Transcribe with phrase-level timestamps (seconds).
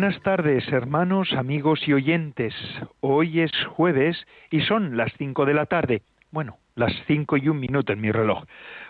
[0.00, 2.54] Buenas tardes, hermanos, amigos y oyentes.
[3.00, 4.16] Hoy es jueves
[4.50, 6.00] y son las cinco de la tarde.
[6.30, 8.44] Bueno, las cinco y un minuto en mi reloj.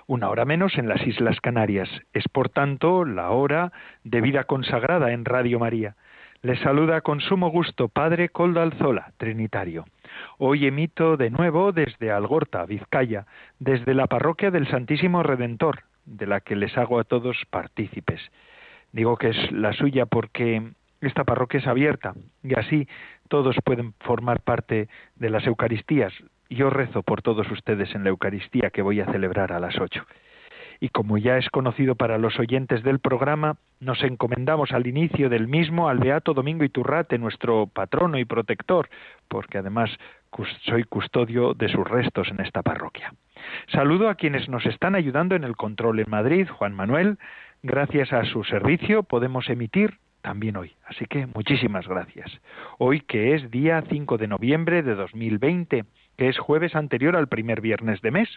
[0.06, 1.88] Una hora menos en las Islas Canarias.
[2.12, 3.72] Es por tanto la hora
[4.04, 5.96] de vida consagrada en Radio María.
[6.42, 9.86] Les saluda con sumo gusto Padre Coldo Alzola, Trinitario.
[10.38, 13.26] Hoy emito de nuevo desde Algorta, Vizcaya,
[13.58, 18.20] desde la parroquia del Santísimo Redentor, de la que les hago a todos partícipes.
[18.92, 22.88] Digo que es la suya porque esta parroquia es abierta y así
[23.28, 26.12] todos pueden formar parte de las Eucaristías.
[26.48, 30.04] Yo rezo por todos ustedes en la Eucaristía que voy a celebrar a las ocho.
[30.82, 35.46] Y como ya es conocido para los oyentes del programa, nos encomendamos al inicio del
[35.46, 38.88] mismo al Beato Domingo Iturrate, nuestro patrono y protector,
[39.28, 39.90] porque además
[40.64, 43.12] soy custodio de sus restos en esta parroquia.
[43.70, 47.18] Saludo a quienes nos están ayudando en el control en Madrid, Juan Manuel.
[47.62, 50.72] Gracias a su servicio podemos emitir también hoy.
[50.84, 52.30] Así que muchísimas gracias.
[52.78, 55.84] Hoy que es día 5 de noviembre de 2020,
[56.16, 58.28] que es jueves anterior al primer viernes de mes.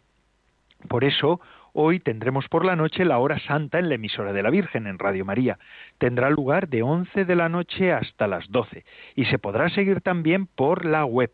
[0.88, 1.40] Por eso,
[1.72, 5.00] hoy tendremos por la noche la hora santa en la emisora de la Virgen en
[5.00, 5.58] Radio María.
[5.98, 8.84] Tendrá lugar de 11 de la noche hasta las 12
[9.16, 11.32] y se podrá seguir también por la web.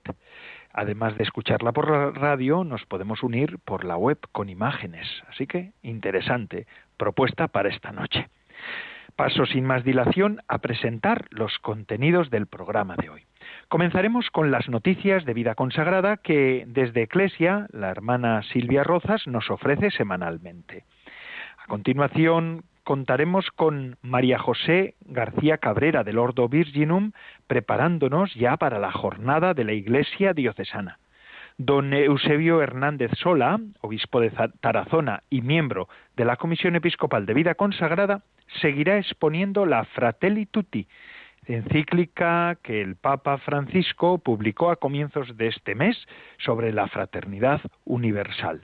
[0.72, 5.08] Además de escucharla por la radio, nos podemos unir por la web con imágenes.
[5.28, 8.30] Así que interesante propuesta para esta noche.
[9.20, 13.24] Paso sin más dilación a presentar los contenidos del programa de hoy.
[13.68, 19.52] Comenzaremos con las noticias de vida consagrada que desde Eclesia la hermana Silvia Rozas nos
[19.52, 20.86] ofrece semanalmente.
[21.58, 27.12] A continuación contaremos con María José García Cabrera del Ordo Virginum
[27.46, 30.98] preparándonos ya para la jornada de la Iglesia diocesana.
[31.58, 34.32] Don Eusebio Hernández Sola, obispo de
[34.62, 38.22] Tarazona y miembro de la Comisión Episcopal de Vida Consagrada,
[38.62, 40.88] seguirá exponiendo la Fratelli Tutti,
[41.46, 45.98] encíclica que el Papa Francisco publicó a comienzos de este mes
[46.38, 48.62] sobre la fraternidad universal.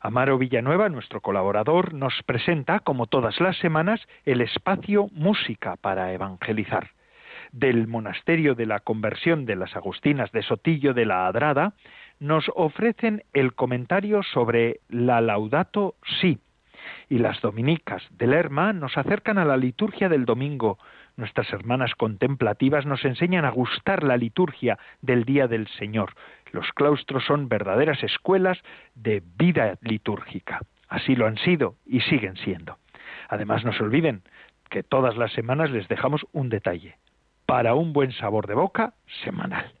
[0.00, 6.90] Amaro Villanueva, nuestro colaborador, nos presenta, como todas las semanas, el espacio Música para Evangelizar.
[7.52, 11.74] Del Monasterio de la Conversión de las Agustinas de Sotillo de la Adrada,
[12.18, 16.38] nos ofrecen el comentario sobre la Laudato Si,
[17.08, 20.78] y las dominicas de Lerma nos acercan a la liturgia del domingo.
[21.16, 26.14] Nuestras hermanas contemplativas nos enseñan a gustar la liturgia del Día del Señor.
[26.52, 28.58] Los claustros son verdaderas escuelas
[28.94, 30.60] de vida litúrgica.
[30.88, 32.76] Así lo han sido y siguen siendo.
[33.28, 34.22] Además, no se olviden
[34.68, 36.96] que todas las semanas les dejamos un detalle
[37.46, 38.94] para un buen sabor de boca
[39.24, 39.72] semanal.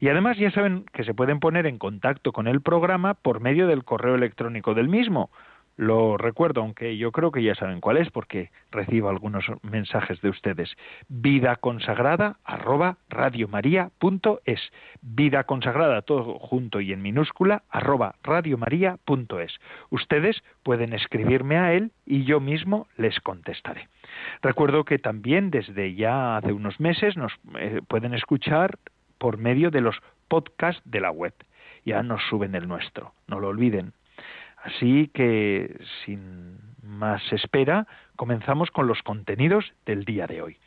[0.00, 3.68] Y además ya saben que se pueden poner en contacto con el programa por medio
[3.68, 5.30] del correo electrónico del mismo,
[5.82, 10.30] lo recuerdo, aunque yo creo que ya saben cuál es, porque recibo algunos mensajes de
[10.30, 10.74] ustedes.
[11.08, 14.60] Vida consagrada arroba radiomaria.es.
[15.02, 19.58] Vida consagrada, todo junto y en minúscula, arroba radiomaria.es.
[19.90, 23.88] Ustedes pueden escribirme a él y yo mismo les contestaré.
[24.40, 28.78] Recuerdo que también desde ya hace unos meses nos eh, pueden escuchar
[29.18, 29.96] por medio de los
[30.28, 31.34] podcasts de la web.
[31.84, 33.92] Ya nos suben el nuestro, no lo olviden
[34.62, 37.86] Así que, sin más espera,
[38.16, 40.58] comenzamos con los contenidos del día de hoy.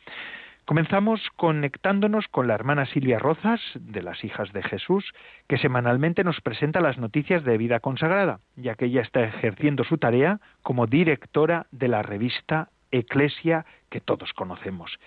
[0.66, 5.04] Comenzamos conectándonos con la hermana Silvia Rozas, de las Hijas de Jesús,
[5.46, 9.96] que semanalmente nos presenta las noticias de vida consagrada, ya que ella está ejerciendo su
[9.96, 14.98] tarea como directora de la revista Eclesia que todos conocemos.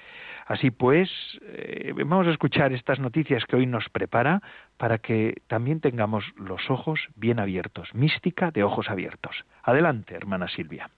[0.49, 1.09] Así pues,
[1.43, 4.41] eh, vamos a escuchar estas noticias que hoy nos prepara
[4.77, 9.45] para que también tengamos los ojos bien abiertos, mística de ojos abiertos.
[9.61, 10.89] Adelante, hermana Silvia.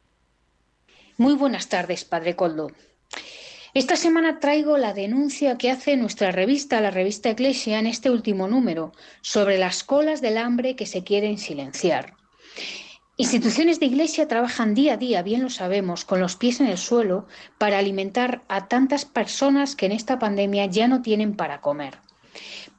[1.17, 2.71] Muy buenas tardes, Padre Coldo.
[3.73, 8.47] Esta semana traigo la denuncia que hace nuestra revista, la revista Eclesia, en este último
[8.47, 12.13] número, sobre las colas del hambre que se quieren silenciar.
[13.21, 16.79] Instituciones de Iglesia trabajan día a día, bien lo sabemos, con los pies en el
[16.79, 17.27] suelo
[17.59, 21.99] para alimentar a tantas personas que en esta pandemia ya no tienen para comer.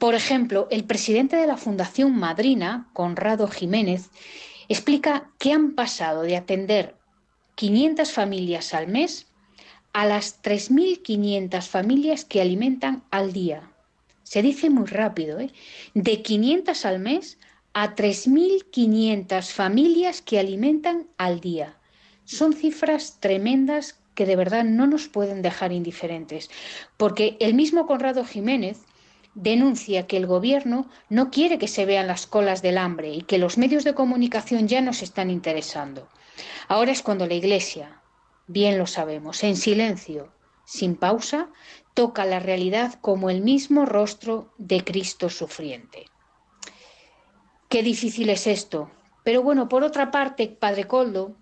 [0.00, 4.10] Por ejemplo, el presidente de la Fundación Madrina, Conrado Jiménez,
[4.68, 6.96] explica que han pasado de atender
[7.54, 9.28] 500 familias al mes
[9.92, 13.70] a las 3.500 familias que alimentan al día.
[14.24, 15.52] se dice muy rápido, ¿eh?
[15.94, 17.38] de 500 al mes
[17.74, 21.76] a 3.500 familias que alimentan al día.
[22.24, 26.50] Son cifras tremendas que de verdad no nos pueden dejar indiferentes,
[26.96, 28.80] porque el mismo Conrado Jiménez
[29.34, 33.38] denuncia que el gobierno no quiere que se vean las colas del hambre y que
[33.38, 36.08] los medios de comunicación ya nos están interesando.
[36.68, 38.02] Ahora es cuando la Iglesia,
[38.46, 40.30] bien lo sabemos, en silencio,
[40.66, 41.48] sin pausa,
[41.94, 46.11] toca la realidad como el mismo rostro de Cristo sufriente.
[47.72, 48.90] Qué difícil es esto.
[49.24, 51.36] Pero bueno, por otra parte, Padre Coldo,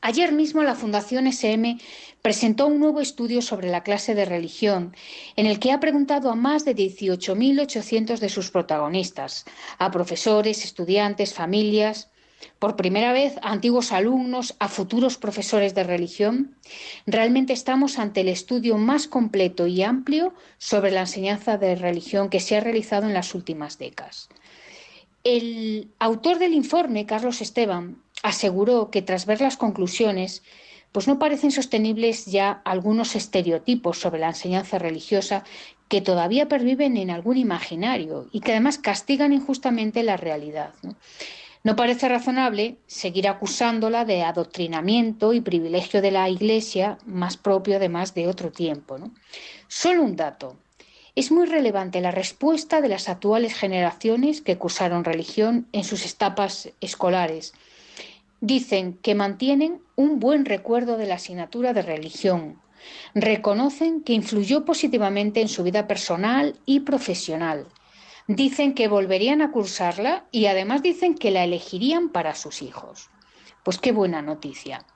[0.00, 1.78] Ayer mismo la Fundación SM
[2.20, 4.96] presentó un nuevo estudio sobre la clase de religión,
[5.36, 9.44] en el que ha preguntado a más de 18.800 de sus protagonistas,
[9.78, 12.10] a profesores, estudiantes, familias,
[12.58, 16.56] por primera vez a antiguos alumnos, a futuros profesores de religión.
[17.06, 22.40] Realmente estamos ante el estudio más completo y amplio sobre la enseñanza de religión que
[22.40, 24.28] se ha realizado en las últimas décadas.
[25.24, 30.42] El autor del informe, Carlos Esteban, aseguró que tras ver las conclusiones,
[30.90, 35.44] pues no parecen sostenibles ya algunos estereotipos sobre la enseñanza religiosa
[35.88, 40.74] que todavía perviven en algún imaginario y que además castigan injustamente la realidad.
[41.62, 41.76] ¿no?
[41.76, 48.26] parece razonable seguir acusándola de adoctrinamiento y privilegio de la Iglesia, más propio además de
[48.26, 48.96] otro tiempo.
[49.68, 50.56] Solo un dato.
[51.14, 56.70] Es muy relevante la respuesta de las actuales generaciones que cursaron religión en sus etapas
[56.80, 57.52] escolares
[58.42, 62.60] Dicen que mantienen un buen recuerdo de la asignatura de religión.
[63.14, 67.68] Reconocen que influyó positivamente en su vida personal y profesional.
[68.26, 73.10] Dicen que volverían a cursarla y además dicen que la elegirían para sus hijos.
[73.62, 74.86] Pues qué buena noticia.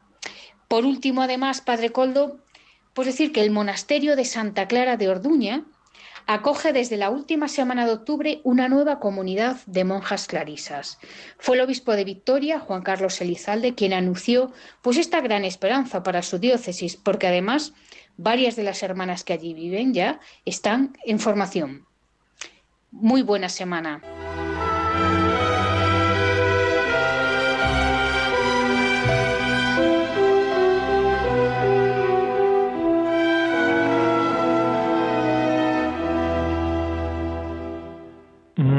[0.66, 2.38] Por último, además, Padre Coldo,
[2.94, 5.62] pues decir que el monasterio de Santa Clara de Orduña
[6.26, 10.98] acoge desde la última semana de octubre una nueva comunidad de monjas clarisas.
[11.38, 14.52] Fue el obispo de Victoria, Juan Carlos Elizalde, quien anunció
[14.82, 17.72] pues esta gran esperanza para su diócesis, porque además
[18.16, 21.86] varias de las hermanas que allí viven ya están en formación.
[22.90, 24.02] Muy buena semana.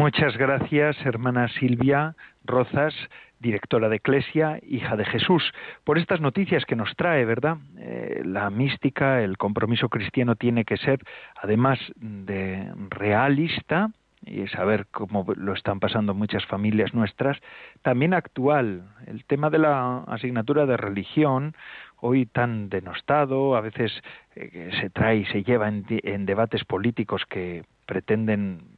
[0.07, 2.15] Muchas gracias, hermana Silvia
[2.45, 2.93] Rozas,
[3.41, 5.43] directora de Eclesia, hija de Jesús,
[5.83, 7.57] por estas noticias que nos trae, ¿verdad?
[7.77, 11.01] Eh, la mística, el compromiso cristiano tiene que ser,
[11.35, 13.91] además de realista,
[14.25, 17.37] y saber cómo lo están pasando muchas familias nuestras,
[17.81, 18.83] también actual.
[19.07, 21.53] El tema de la asignatura de religión,
[21.97, 23.91] hoy tan denostado, a veces
[24.37, 28.76] eh, se trae y se lleva en debates políticos que pretenden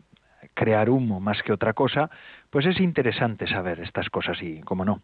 [0.60, 2.10] crear humo más que otra cosa,
[2.50, 5.02] pues es interesante saber estas cosas y, como no,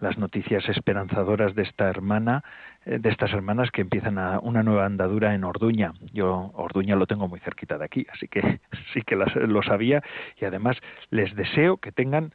[0.00, 2.42] las noticias esperanzadoras de esta hermana,
[2.84, 5.92] eh, de estas hermanas que empiezan a una nueva andadura en Orduña.
[6.12, 8.58] Yo Orduña lo tengo muy cerquita de aquí, así que
[8.92, 10.02] sí que lo sabía
[10.40, 10.76] y además
[11.10, 12.34] les deseo que tengan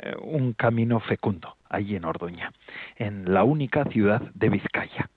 [0.00, 2.50] eh, un camino fecundo allí en Orduña,
[2.96, 5.08] en la única ciudad de Vizcaya.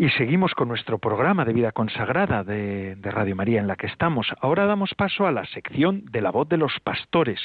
[0.00, 4.28] Y seguimos con nuestro programa de vida consagrada de, Radio María en la que estamos.
[4.40, 7.40] Ahora damos paso a la sección de la voz de los pastores.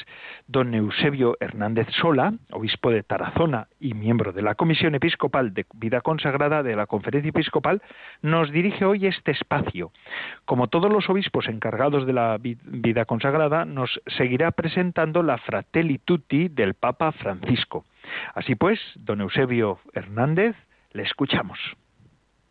[0.46, 6.00] Don Eusebio Hernández Sola, obispo de Tarazona y miembro de la Comisión Episcopal de Vida
[6.00, 7.82] Consagrada de la Conferencia Episcopal,
[8.22, 9.90] nos dirige hoy este espacio.
[10.44, 16.46] Como todos los obispos encargados de la vida consagrada, nos seguirá presentando la Fratelli Tutti
[16.46, 17.84] del Papa Francisco.
[18.32, 20.54] Así pues, don Eusebio Hernández,
[20.92, 21.58] le escuchamos.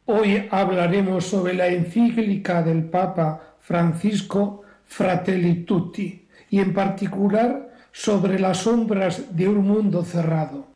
[0.05, 8.57] Hoy hablaremos sobre la encíclica del Papa Francisco Fratelli Tutti y en particular sobre las
[8.57, 10.67] sombras de un mundo cerrado.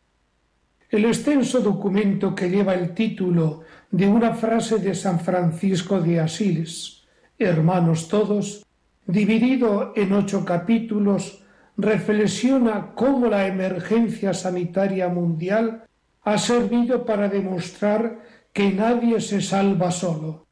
[0.90, 7.04] El extenso documento que lleva el título de una frase de San Francisco de Asís,
[7.38, 8.66] Hermanos todos,
[9.06, 11.44] dividido en ocho capítulos,
[11.76, 15.84] reflexiona cómo la emergencia sanitaria mundial
[16.24, 18.20] ha servido para demostrar
[18.58, 20.48] que nadie se salva solo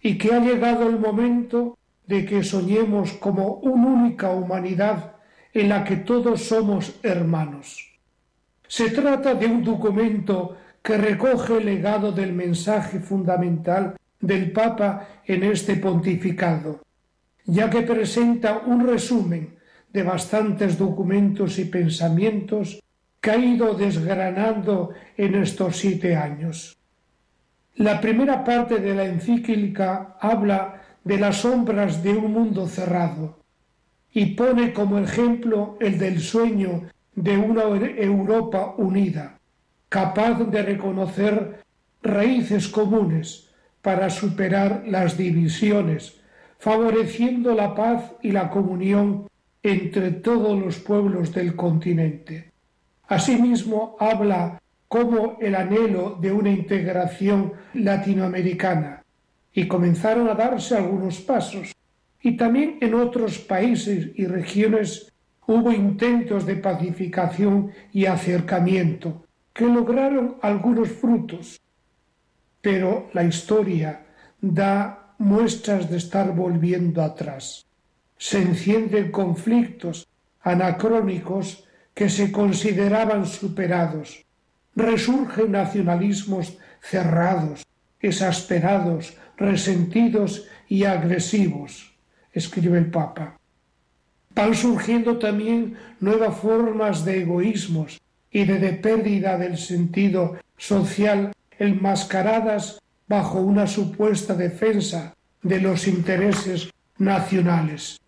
[0.00, 5.16] y que ha llegado el momento de que soñemos como una única humanidad
[5.52, 7.92] en la que todos somos hermanos.
[8.66, 15.42] Se trata de un documento que recoge el legado del mensaje fundamental del Papa en
[15.42, 16.80] este pontificado,
[17.44, 19.58] ya que presenta un resumen
[19.92, 22.80] de bastantes documentos y pensamientos
[23.20, 26.78] que ha ido desgranando en estos siete años.
[27.76, 33.38] La primera parte de la encíclica habla de las sombras de un mundo cerrado
[34.12, 36.82] y pone como ejemplo el del sueño
[37.14, 39.38] de una Europa unida,
[39.88, 41.62] capaz de reconocer
[42.02, 43.48] raíces comunes
[43.80, 46.20] para superar las divisiones,
[46.58, 49.28] favoreciendo la paz y la comunión
[49.62, 52.52] entre todos los pueblos del continente.
[53.08, 54.61] Asimismo, habla
[54.92, 59.02] como el anhelo de una integración latinoamericana
[59.54, 61.72] y comenzaron a darse algunos pasos.
[62.20, 65.10] Y también en otros países y regiones
[65.46, 71.58] hubo intentos de pacificación y acercamiento que lograron algunos frutos.
[72.60, 74.04] Pero la historia
[74.42, 77.64] da muestras de estar volviendo atrás.
[78.18, 80.06] Se encienden conflictos
[80.42, 84.26] anacrónicos que se consideraban superados.
[84.74, 87.64] Resurgen nacionalismos cerrados,
[88.00, 91.94] exasperados, resentidos y agresivos,
[92.32, 93.38] escribe el Papa.
[94.34, 98.00] Van surgiendo también nuevas formas de egoísmos
[98.30, 108.00] y de, pérdida del sentido social enmascaradas bajo una supuesta defensa de los intereses nacionales.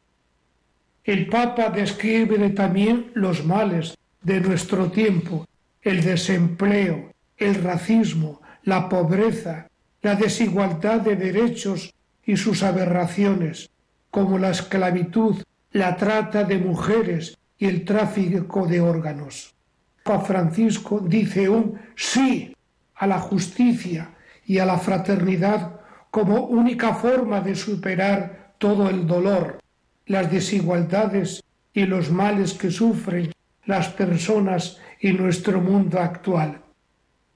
[1.04, 5.44] El Papa describe también los males de nuestro tiempo,
[5.84, 9.68] el desempleo, el racismo, la pobreza,
[10.00, 13.70] la desigualdad de derechos y sus aberraciones,
[14.10, 19.54] como la esclavitud, la trata de mujeres y el tráfico de órganos.
[20.02, 22.54] Papa Francisco dice un sí
[22.94, 24.14] a la justicia
[24.46, 29.58] y a la fraternidad como única forma de superar todo el dolor,
[30.06, 33.32] las desigualdades y los males que sufren
[33.66, 36.62] las personas y nuestro mundo actual.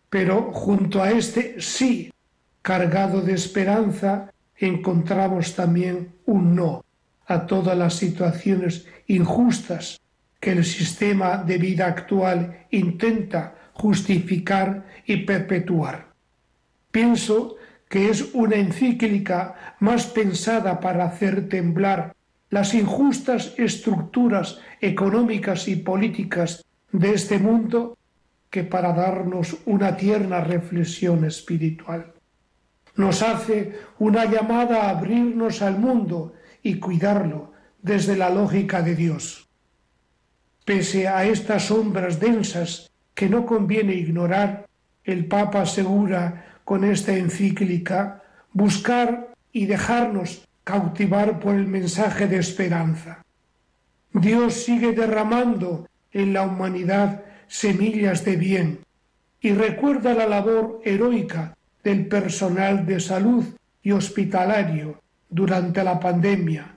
[0.09, 2.11] Pero junto a este sí
[2.63, 6.83] cargado de esperanza, encontramos también un no
[7.27, 10.01] a todas las situaciones injustas
[10.41, 16.15] que el sistema de vida actual intenta justificar y perpetuar.
[16.91, 17.57] Pienso
[17.91, 22.17] que es una encíclica más pensada para hacer temblar
[22.49, 27.97] las injustas estructuras económicas y políticas de este mundo
[28.51, 32.13] que para darnos una tierna reflexión espiritual.
[32.97, 39.49] Nos hace una llamada a abrirnos al mundo y cuidarlo desde la lógica de Dios.
[40.65, 44.67] Pese a estas sombras densas que no conviene ignorar,
[45.05, 53.25] el Papa asegura con esta encíclica buscar y dejarnos cautivar por el mensaje de esperanza.
[54.13, 55.89] Dios sigue derramando
[56.19, 58.79] en la humanidad semillas de bien
[59.41, 63.45] y recuerda la labor heroica del personal de salud
[63.83, 66.77] y hospitalario durante la pandemia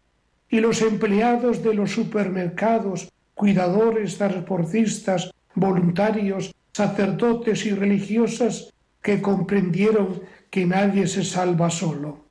[0.49, 8.71] y los empleados de los supermercados, cuidadores, transportistas, voluntarios, sacerdotes y religiosas
[9.01, 12.25] que comprendieron que nadie se salva solo.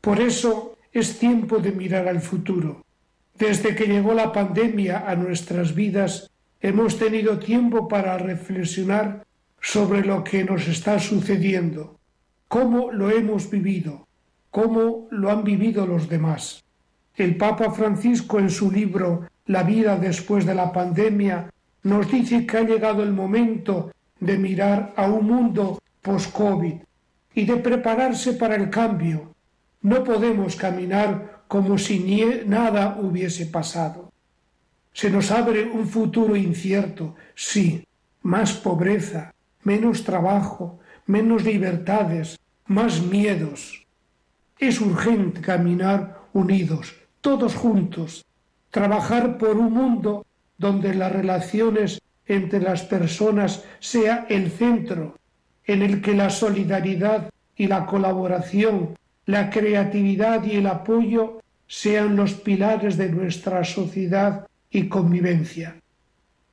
[0.00, 2.82] Por eso es tiempo de mirar al futuro.
[3.38, 6.29] Desde que llegó la pandemia a nuestras vidas,
[6.60, 9.24] hemos tenido tiempo para reflexionar
[9.60, 11.98] sobre lo que nos está sucediendo,
[12.48, 14.06] cómo lo hemos vivido,
[14.50, 16.62] cómo lo han vivido los demás.
[17.16, 21.50] El Papa Francisco en su libro La vida después de la pandemia
[21.82, 23.90] nos dice que ha llegado el momento
[24.20, 26.74] de mirar a un mundo post-COVID
[27.34, 29.34] y de prepararse para el cambio,
[29.82, 31.98] no podemos caminar como si
[32.46, 33.99] nada hubiese pasado.
[34.92, 37.86] Se nos abre un futuro incierto, sí,
[38.22, 43.86] más pobreza, menos trabajo, menos libertades, más miedos.
[44.58, 48.24] Es urgente caminar unidos, todos juntos,
[48.70, 50.26] trabajar por un mundo
[50.58, 55.18] donde las relaciones entre las personas sea el centro,
[55.64, 58.96] en el que la solidaridad y la colaboración
[59.30, 65.76] la creatividad y el apoyo sean los pilares de nuestra sociedad y convivencia.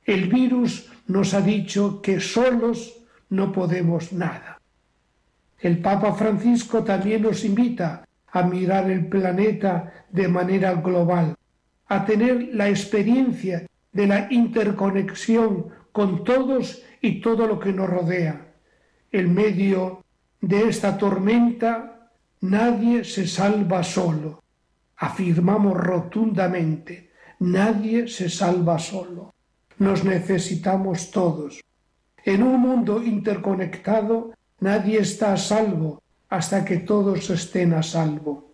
[0.04, 4.60] El virus nos ha dicho que solos no podemos nada.
[5.60, 11.34] El Papa Francisco también nos invita a mirar el planeta de manera global,
[11.86, 18.52] a tener la experiencia de la interconexión con todos y todo lo que nos rodea.
[19.10, 20.04] En medio
[20.40, 21.98] de esta tormenta
[22.40, 24.44] Nadie se salva solo.
[24.96, 27.07] Afirmamos rotundamente,
[27.38, 29.34] nadie se salva solo.
[29.78, 31.60] Nos necesitamos todos.
[32.24, 38.52] En un mundo interconectado, nadie está a salvo hasta que todos estén a salvo.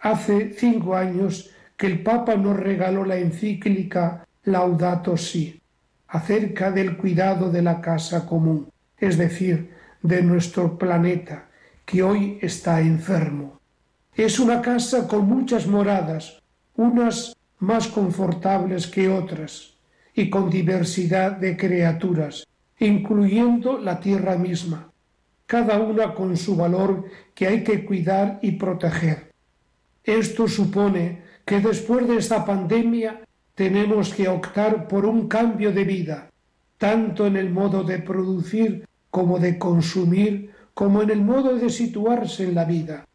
[0.00, 5.60] Hace cinco años que el Papa nos regaló la encíclica Laudato Si,
[6.08, 8.68] acerca del cuidado de la casa común,
[8.98, 11.48] es decir, de nuestro planeta,
[11.84, 13.60] que hoy está enfermo.
[14.14, 16.42] Es una casa con muchas moradas,
[16.76, 19.74] unas más confortables que otras,
[20.14, 22.46] y con diversidad de criaturas,
[22.78, 24.90] incluyendo la tierra misma,
[25.46, 29.32] cada una con su valor que hay que cuidar y proteger.
[30.04, 33.20] Esto supone que después de esta pandemia
[33.54, 36.30] tenemos que optar por un cambio de vida,
[36.76, 42.44] tanto en el modo de producir como de consumir, como en el modo de situarse
[42.44, 43.06] en la vida.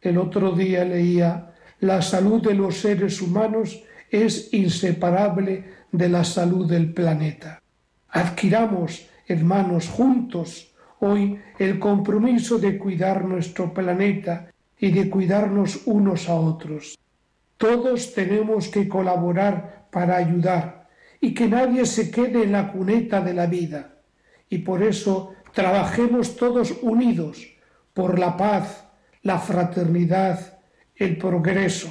[0.00, 1.49] El otro día leía,
[1.80, 7.62] la salud de los seres humanos es inseparable de la salud del planeta.
[8.08, 10.70] Adquiramos, hermanos, juntos
[11.00, 16.98] hoy el compromiso de cuidar nuestro planeta y de cuidarnos unos a otros.
[17.56, 20.88] Todos tenemos que colaborar para ayudar
[21.20, 23.94] y que nadie se quede en la cuneta de la vida.
[24.48, 27.46] Y por eso trabajemos todos unidos
[27.92, 28.84] por la paz,
[29.22, 30.49] la fraternidad,
[31.00, 31.88] el progreso.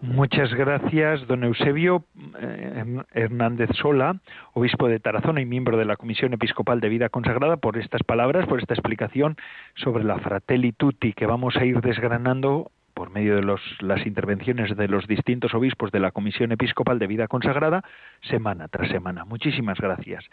[0.00, 2.04] Muchas gracias, don Eusebio
[2.40, 4.20] eh, Hernández Sola,
[4.52, 8.46] obispo de Tarazona y miembro de la Comisión Episcopal de Vida Consagrada, por estas palabras,
[8.46, 9.36] por esta explicación
[9.74, 12.70] sobre la Fratelli Tutti que vamos a ir desgranando
[13.02, 17.26] por medio de las intervenciones de los distintos obispos de la Comisión Episcopal de Vida
[17.26, 17.82] Consagrada,
[18.20, 19.24] semana tras semana.
[19.24, 20.24] Muchísimas gracias.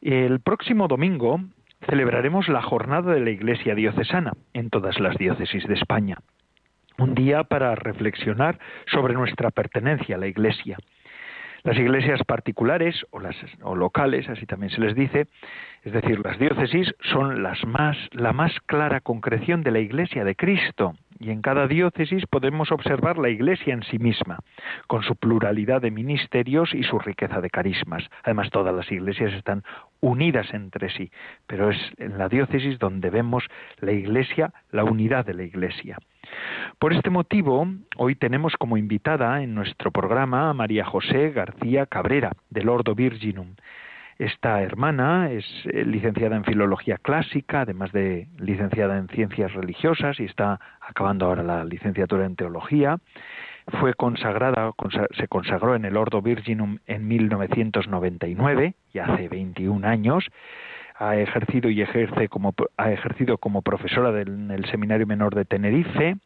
[0.00, 1.40] El próximo domingo
[1.90, 6.18] celebraremos la jornada de la Iglesia diocesana en todas las diócesis de España
[6.98, 10.78] un día para reflexionar sobre nuestra pertenencia a la Iglesia.
[11.64, 13.20] Las iglesias particulares o,
[13.62, 15.26] o locales, así también se les dice,
[15.82, 20.36] es decir, las diócesis, son las más, la más clara concreción de la Iglesia de
[20.36, 20.94] Cristo.
[21.20, 24.38] Y en cada diócesis podemos observar la Iglesia en sí misma,
[24.86, 28.08] con su pluralidad de ministerios y su riqueza de carismas.
[28.22, 29.64] Además, todas las iglesias están
[30.00, 31.10] unidas entre sí,
[31.46, 33.44] pero es en la diócesis donde vemos
[33.80, 35.98] la Iglesia, la unidad de la Iglesia.
[36.78, 42.32] Por este motivo, hoy tenemos como invitada en nuestro programa a María José García Cabrera,
[42.50, 43.54] del Ordo Virginum.
[44.18, 50.24] Esta hermana es eh, licenciada en Filología Clásica, además de licenciada en Ciencias Religiosas y
[50.24, 52.98] está acabando ahora la licenciatura en Teología.
[53.80, 54.72] Fue consagrada,
[55.16, 60.26] se consagró en el Ordo Virginum en 1999, y hace 21 años
[60.96, 65.44] ha ejercido y ejerce como ha ejercido como profesora del, en el Seminario Menor de
[65.44, 66.16] Tenerife.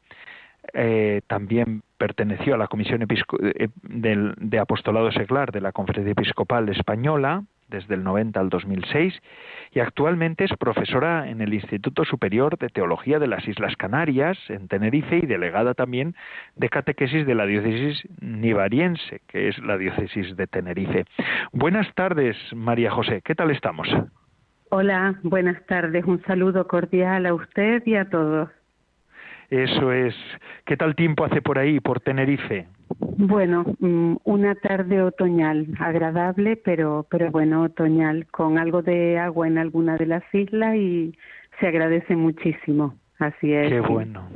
[0.72, 7.42] Eh, también perteneció a la Comisión eh, de Apostolado Seglar de la Conferencia Episcopal Española
[7.72, 9.20] desde el 90 al 2006
[9.72, 14.68] y actualmente es profesora en el Instituto Superior de Teología de las Islas Canarias en
[14.68, 16.14] Tenerife y delegada también
[16.54, 21.04] de catequesis de la diócesis nivariense, que es la diócesis de Tenerife.
[21.52, 23.88] Buenas tardes, María José, ¿qué tal estamos?
[24.70, 26.04] Hola, buenas tardes.
[26.06, 28.48] Un saludo cordial a usted y a todos.
[29.52, 30.14] Eso es.
[30.64, 32.68] ¿Qué tal tiempo hace por ahí, por Tenerife?
[32.98, 39.58] Bueno, mm, una tarde otoñal, agradable, pero, pero bueno, otoñal, con algo de agua en
[39.58, 41.14] alguna de las islas y
[41.60, 42.94] se agradece muchísimo.
[43.18, 43.68] Así es.
[43.68, 44.26] Qué bueno,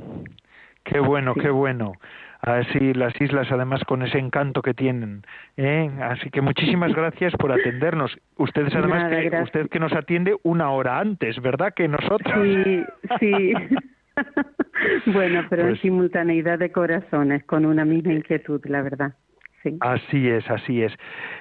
[0.84, 1.94] qué bueno, qué bueno
[2.42, 5.22] así las islas además con ese encanto que tienen
[5.56, 5.90] ¿eh?
[6.02, 11.00] así que muchísimas gracias por atendernos ustedes además que usted que nos atiende una hora
[11.00, 12.84] antes verdad que nosotros sí
[13.18, 13.52] sí
[15.06, 19.14] bueno pero en pues simultaneidad de corazones con una misma inquietud la verdad
[19.62, 19.76] Sí.
[19.80, 20.92] Así es, así es.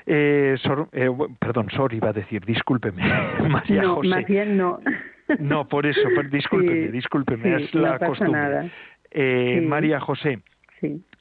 [0.08, 0.56] Eh,
[0.94, 3.04] eh, perdón, Sor iba a decir, discúlpeme,
[3.50, 4.80] María no, Más bien no.
[5.38, 8.72] No, por eso, discúlpeme, discúlpeme, es la costumbre.
[9.12, 10.40] Eh, María José,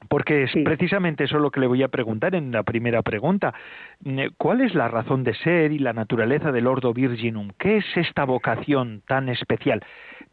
[0.08, 3.54] porque es precisamente eso lo que le voy a preguntar en la primera pregunta.
[4.04, 7.50] Eh, ¿Cuál es la razón de ser y la naturaleza del Ordo Virginum?
[7.58, 9.82] ¿Qué es esta vocación tan especial,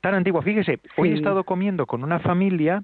[0.01, 0.41] tan antigua?
[0.41, 2.83] Fíjese, hoy he estado comiendo con una familia,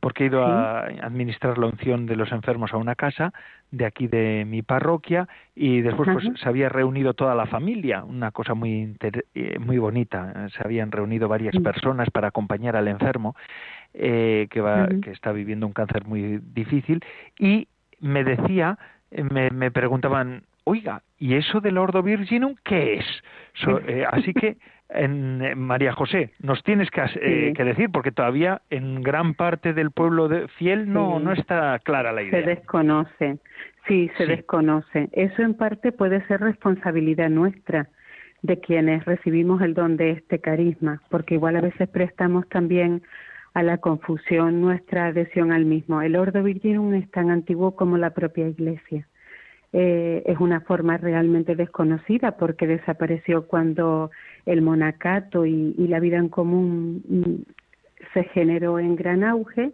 [0.00, 3.32] porque he ido a administrar la unción de los enfermos a una casa
[3.70, 8.30] de aquí de mi parroquia y después pues se había reunido toda la familia, una
[8.30, 8.96] cosa muy
[9.34, 10.48] eh, muy bonita.
[10.50, 13.36] Se habían reunido varias personas para acompañar al enfermo
[13.94, 17.00] eh, que, va, que está viviendo un cáncer muy difícil
[17.38, 17.68] y
[18.00, 18.78] me decía,
[19.10, 23.06] me, me preguntaban, oiga, ¿y eso del Ordo Virginum qué es?
[23.86, 24.56] Eh, así que,
[24.88, 30.28] en, María José, nos tienes que, que, decir, porque todavía en gran parte del pueblo
[30.28, 32.40] de, fiel no, no está clara la idea.
[32.40, 33.38] Se desconoce,
[33.86, 35.08] sí, se desconoce.
[35.12, 37.88] Eso en parte puede ser responsabilidad nuestra
[38.42, 43.02] de quienes recibimos el don de este carisma, porque igual a veces prestamos también
[43.54, 46.02] a la confusión nuestra adhesión al mismo.
[46.02, 49.06] El Ordo Virginum es tan antiguo como la propia Iglesia.
[49.74, 54.10] Eh, es una forma realmente desconocida porque desapareció cuando
[54.44, 57.52] el monacato y, la vida en común mm,
[58.12, 59.72] se generó en gran auge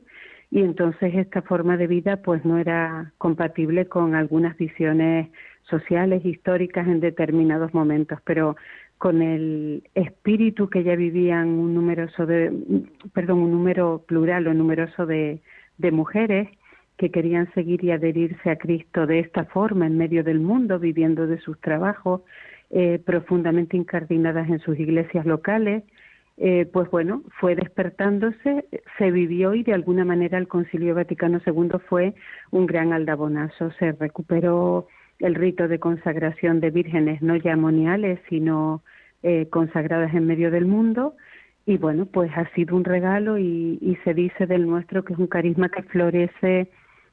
[0.52, 5.30] y entonces esta forma de vida pues no era compatible con algunas visiones
[5.62, 8.56] sociales, históricas en determinados momentos, pero
[8.98, 12.52] con el espíritu que ya vivían un numeroso de,
[13.12, 15.40] perdón, un número plural o numeroso de,
[15.76, 16.48] de mujeres
[16.98, 21.26] que querían seguir y adherirse a Cristo de esta forma en medio del mundo, viviendo
[21.26, 22.22] de sus trabajos,
[22.70, 25.84] eh, profundamente incardinadas en sus iglesias locales,
[26.36, 28.66] eh, pues bueno, fue despertándose,
[28.98, 32.14] se vivió y de alguna manera el Concilio Vaticano II fue
[32.50, 34.86] un gran aldabonazo, se recuperó
[35.18, 38.82] el rito de consagración de vírgenes no ya moniales, sino
[39.22, 41.16] eh, consagradas en medio del mundo.
[41.66, 45.18] Y bueno, pues ha sido un regalo y, y se dice del nuestro que es
[45.18, 46.70] un carisma que florece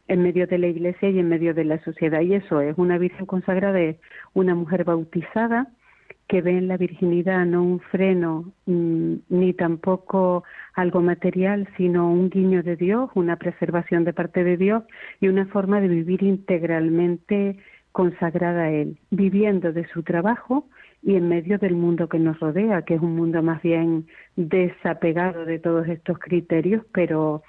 [0.08, 2.22] en medio de la iglesia y en medio de la sociedad.
[2.22, 3.98] Y eso es una virgen consagrada, es
[4.34, 5.68] una mujer bautizada
[6.28, 12.30] que ve en la virginidad no un freno mm, ni tampoco algo material, sino un
[12.30, 14.84] guiño de Dios, una preservación de parte de Dios
[15.22, 17.58] y una forma de vivir integralmente
[17.91, 20.68] consagrada a Él, viviendo de su trabajo
[21.02, 25.46] y en medio del mundo que nos rodea, que es un mundo más bien desapegado
[25.46, 27.44] de todos estos criterios, pero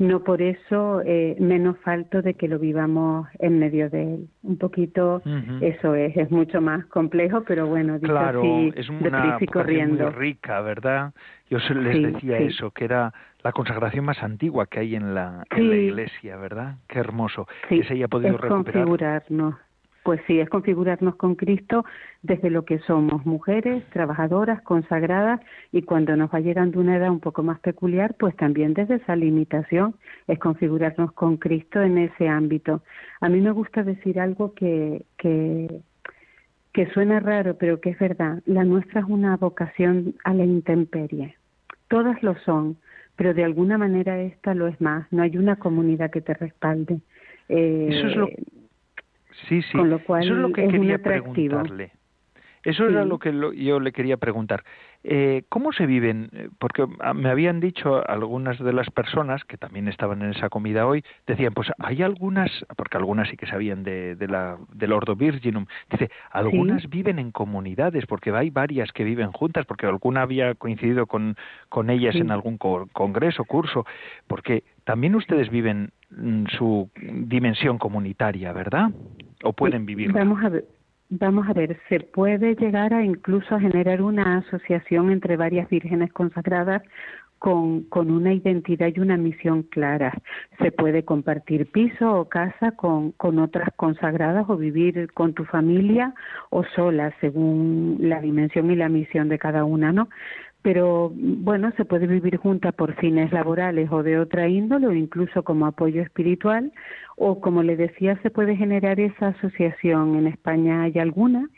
[0.00, 4.28] no por eso eh, menos falto de que lo vivamos en medio de él.
[4.42, 5.20] Un poquito
[5.60, 8.42] eso es, es mucho más complejo, pero bueno, dicho claro,
[8.74, 10.04] es una corriendo.
[10.04, 11.12] muy rica, ¿verdad?
[11.50, 13.12] Yo les decía eso, que era
[13.44, 16.76] la consagración más antigua que hay en la, en la iglesia, ¿verdad?
[16.88, 18.84] Qué hermoso que se haya podido es recuperar.
[18.84, 19.54] configurarnos
[20.10, 21.84] pues sí, es configurarnos con Cristo
[22.20, 27.20] desde lo que somos, mujeres, trabajadoras, consagradas, y cuando nos va llegando una edad un
[27.20, 29.94] poco más peculiar, pues también desde esa limitación
[30.26, 32.82] es configurarnos con Cristo en ese ámbito.
[33.20, 35.80] A mí me gusta decir algo que, que,
[36.72, 38.42] que suena raro, pero que es verdad.
[38.46, 41.36] La nuestra es una vocación a la intemperie.
[41.86, 42.78] Todas lo son,
[43.14, 45.06] pero de alguna manera esta lo es más.
[45.12, 46.98] No hay una comunidad que te respalde.
[47.48, 48.28] Eh, Eso es lo
[49.48, 49.78] Sí, sí.
[49.78, 51.92] Con lo cual Eso es lo que quería preguntarle.
[52.62, 54.64] Eso era lo que yo le quería preguntar.
[55.02, 56.28] Eh, ¿Cómo se viven?
[56.34, 60.50] Eh, porque ah, me habían dicho algunas de las personas que también estaban en esa
[60.50, 64.92] comida hoy, decían, pues hay algunas, porque algunas sí que sabían de, de la, del
[64.92, 70.20] Ordo Virginum, dice, algunas viven en comunidades, porque hay varias que viven juntas, porque alguna
[70.20, 71.36] había coincidido con,
[71.70, 73.86] con ellas en algún congreso, curso,
[74.26, 78.90] porque también ustedes viven mm, su dimensión comunitaria, ¿verdad?
[79.42, 80.12] ¿O pueden vivir?
[80.12, 80.64] Vamos a ver
[81.12, 86.12] Vamos a ver, se puede llegar a incluso a generar una asociación entre varias vírgenes
[86.12, 86.82] consagradas
[87.40, 90.12] con, con, una identidad y una misión clara.
[90.60, 96.14] Se puede compartir piso o casa con, con otras consagradas o vivir con tu familia
[96.50, 100.08] o sola, según la dimensión y la misión de cada una, ¿no?
[100.62, 105.42] Pero bueno, se puede vivir junta por fines laborales o de otra índole o incluso
[105.42, 106.72] como apoyo espiritual
[107.16, 110.16] o como le decía, se puede generar esa asociación.
[110.16, 111.48] En España hay alguna,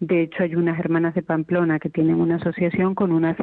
[0.00, 3.36] de hecho hay unas hermanas de Pamplona que tienen una asociación con una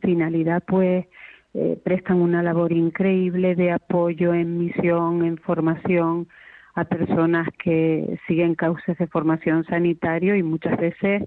[0.00, 1.06] finalidad pues
[1.54, 6.28] eh, prestan una labor increíble de apoyo en misión, en formación
[6.74, 11.22] a personas que siguen cauces de formación sanitario y muchas veces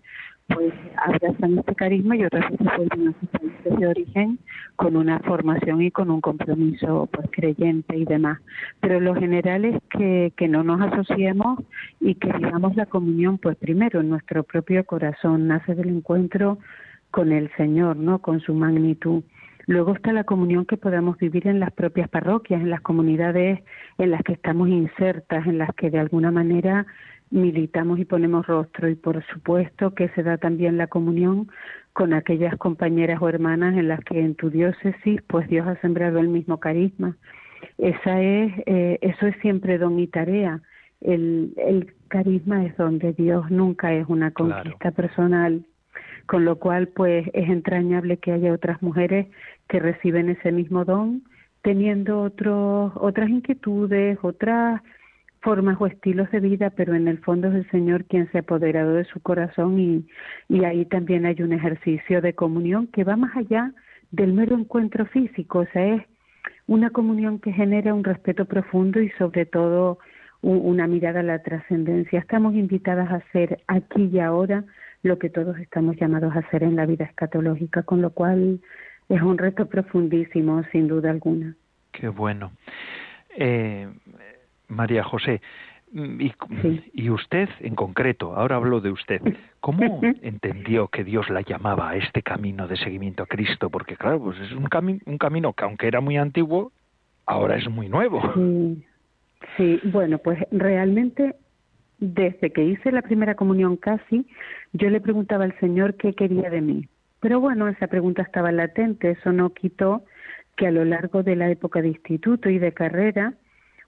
[0.53, 4.39] pues abrazan este carisma y otras veces vuelven a sus países de origen
[4.75, 8.39] con una formación y con un compromiso pues creyente y demás.
[8.79, 11.59] Pero lo general es que, que no nos asociemos
[11.99, 16.57] y que vivamos la comunión pues primero en nuestro propio corazón, nace del encuentro
[17.12, 18.19] con el Señor, ¿no?
[18.19, 19.23] con su magnitud.
[19.67, 23.59] Luego está la comunión que podamos vivir en las propias parroquias, en las comunidades
[23.99, 26.88] en las que estamos insertas, en las que de alguna manera
[27.31, 31.49] militamos y ponemos rostro y por supuesto que se da también la comunión
[31.93, 36.19] con aquellas compañeras o hermanas en las que en tu diócesis pues Dios ha sembrado
[36.19, 37.17] el mismo carisma.
[37.77, 40.61] Esa es, eh, eso es siempre don y tarea.
[41.01, 45.65] El, el carisma es don de Dios, nunca es una conquista personal,
[46.25, 49.27] con lo cual pues es entrañable que haya otras mujeres
[49.67, 51.23] que reciben ese mismo don
[51.61, 54.81] teniendo otros, otras inquietudes, otras
[55.41, 58.41] formas o estilos de vida, pero en el fondo es el Señor quien se ha
[58.41, 60.06] apoderado de su corazón y,
[60.47, 63.73] y ahí también hay un ejercicio de comunión que va más allá
[64.12, 66.04] del mero encuentro físico, o sea, es
[66.67, 69.99] una comunión que genera un respeto profundo y sobre todo
[70.41, 72.19] una mirada a la trascendencia.
[72.19, 74.63] Estamos invitadas a hacer aquí y ahora
[75.04, 78.60] lo que todos estamos llamados a hacer en la vida escatológica, con lo cual
[79.10, 81.56] es un reto profundísimo, sin duda alguna.
[81.91, 82.52] Qué bueno.
[83.38, 83.88] Eh,
[84.69, 85.41] María José,
[85.91, 86.32] y,
[86.93, 89.21] y, usted en concreto, ahora hablo de usted,
[89.60, 93.69] ¿cómo entendió que Dios la llamaba a este camino de seguimiento a Cristo?
[93.71, 94.69] Porque claro, pues es un,
[95.05, 96.71] un camino que aunque era muy antiguo,
[97.25, 98.21] ahora es muy nuevo.
[98.36, 98.86] Sí.
[99.58, 101.36] sí, bueno, pues realmente
[101.99, 104.25] desde que hice la primera comunión casi,
[104.73, 106.88] yo le preguntaba al Señor qué quería de mí.
[107.19, 110.03] Pero bueno, esa pregunta estaba latente, eso no quitó
[110.55, 113.34] que a lo largo de la época de instituto y de carrera,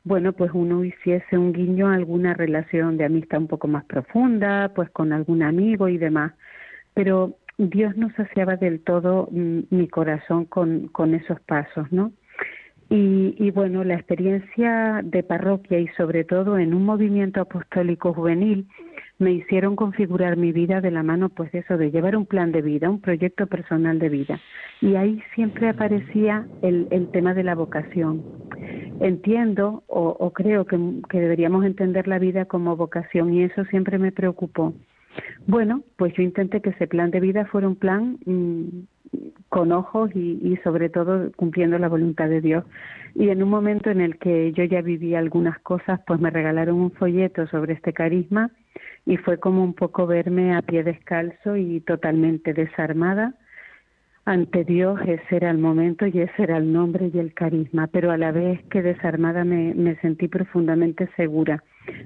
[0.04, 4.72] bueno, pues uno hiciese un guiño a alguna relación de amistad un poco más profunda,
[4.76, 6.34] pues con algún amigo y demás.
[6.94, 12.12] Pero Dios no saciaba del todo mm, mi corazón con, con esos pasos, ¿no?
[12.90, 18.68] Y, y, bueno, la experiencia de parroquia y sobre todo en un movimiento apostólico juvenil
[19.21, 22.63] me hicieron configurar mi vida de la mano, pues eso, de llevar un plan de
[22.63, 24.39] vida, un proyecto personal de vida.
[24.81, 28.23] Y ahí siempre aparecía el, el tema de la vocación.
[28.99, 30.77] Entiendo o, o creo que,
[31.12, 34.73] deberíamos entender la vida como vocación y eso siempre me preocupó.
[35.45, 38.63] Bueno, pues yo intenté que ese plan de vida fuera un plan mm,
[39.49, 42.63] con ojos y, y, sobre todo cumpliendo la voluntad de Dios.
[43.13, 46.75] Y en un momento en el que yo ya vivía algunas cosas, pues me regalaron
[46.75, 48.49] un folleto sobre este carisma
[49.06, 53.36] y fue como un poco verme a pie descalzo y totalmente desarmada
[54.26, 58.12] ante Dios, ese era el momento y ese era el nombre y el carisma, pero
[58.12, 61.64] a la vez que desarmada me, me sentí profundamente segura.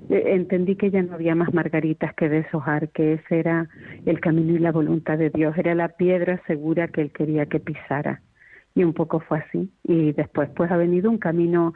[0.10, 3.68] Eh, entendí que ya no había más margaritas que deshojar, que ese era
[4.06, 7.60] el camino y la voluntad de Dios, era la piedra segura que Él quería que
[7.60, 8.22] pisara.
[8.76, 9.70] Y un poco fue así.
[9.84, 11.74] Y después pues ha venido un camino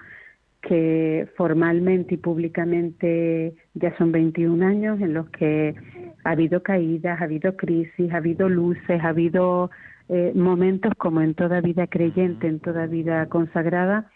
[0.61, 5.75] que formalmente y públicamente ya son 21 años en los que
[6.23, 9.71] ha habido caídas, ha habido crisis, ha habido luces, ha habido
[10.09, 14.11] eh, momentos como en toda vida creyente, en toda vida consagrada,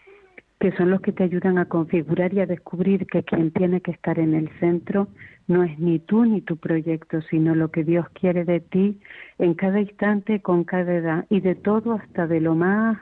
[0.60, 3.90] que son los que te ayudan a configurar y a descubrir que quien tiene que
[3.90, 5.08] estar en el centro
[5.46, 8.98] no es ni tú ni tu proyecto, sino lo que Dios quiere de ti
[9.38, 12.98] en cada instante, con cada edad y de todo hasta de lo más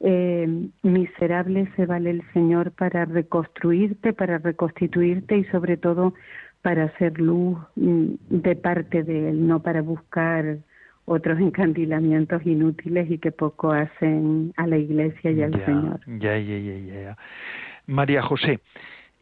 [0.00, 6.14] eh, miserable se vale el Señor para reconstruirte, para reconstituirte y sobre todo
[6.62, 10.58] para hacer luz mm, de parte de Él, no para buscar
[11.04, 16.00] otros encandilamientos inútiles y que poco hacen a la Iglesia y al Señor.
[16.06, 17.16] Ya, ya, ya, ya.
[17.86, 18.60] María José,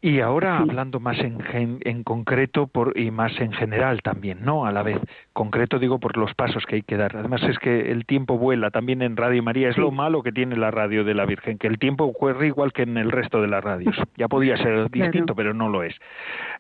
[0.01, 1.39] y ahora hablando más en,
[1.81, 4.65] en concreto por, y más en general también, ¿no?
[4.65, 4.99] A la vez,
[5.33, 7.17] concreto digo por los pasos que hay que dar.
[7.17, 10.57] Además es que el tiempo vuela también en Radio María, es lo malo que tiene
[10.57, 13.49] la radio de la Virgen, que el tiempo corre igual que en el resto de
[13.49, 13.97] las radios.
[14.17, 15.95] Ya podía ser distinto, pero no lo es.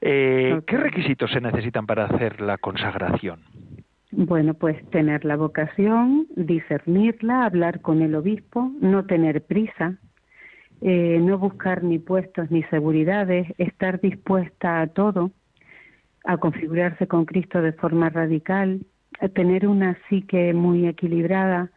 [0.01, 3.40] Eh, ¿Qué requisitos se necesitan para hacer la consagración?
[4.11, 9.98] Bueno, pues tener la vocación, discernirla, hablar con el obispo, no tener prisa,
[10.81, 15.33] eh, no buscar ni puestos ni seguridades, estar dispuesta a todo,
[16.25, 18.81] a configurarse con Cristo de forma radical,
[19.21, 21.71] a tener una psique muy equilibrada,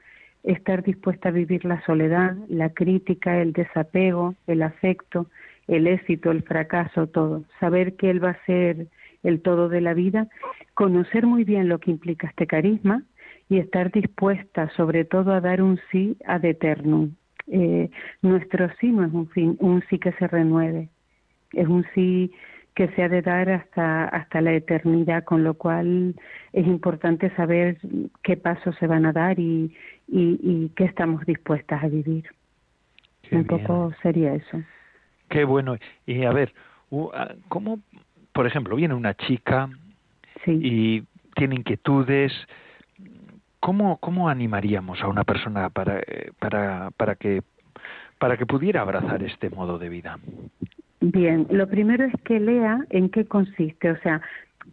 [0.44, 5.28] estar dispuesta a vivir la soledad, la crítica, el desapego, el afecto,
[5.68, 7.44] el éxito, el fracaso, todo.
[7.60, 8.88] Saber que Él va a ser
[9.24, 10.28] el todo de la vida,
[10.74, 13.04] conocer muy bien lo que implica este carisma
[13.50, 17.12] y estar dispuesta sobre todo a dar un sí ad eternum,
[17.52, 17.90] eh,
[18.22, 20.90] nuestro sí no es un, fin, un sí que se renueve,
[21.54, 22.32] es un sí
[22.76, 26.16] que se ha de dar hasta, hasta la eternidad, con lo cual
[26.54, 27.78] es importante saber
[28.24, 29.76] qué pasos se van a dar y,
[30.08, 32.26] y, y qué estamos dispuestas a vivir.
[33.32, 34.64] un poco sería eso.
[35.28, 35.76] Qué bueno.
[36.06, 36.54] Y a ver,
[37.50, 37.80] ¿cómo,
[38.32, 39.70] por ejemplo, viene una chica
[40.46, 41.04] y
[41.36, 42.32] tiene inquietudes,
[43.62, 47.43] ¿Cómo, ¿Cómo animaríamos a una persona para, eh, para, para, que,
[48.19, 50.17] para que pudiera abrazar este modo de vida?
[51.00, 54.21] Bien, lo primero es que lea en qué consiste, o sea,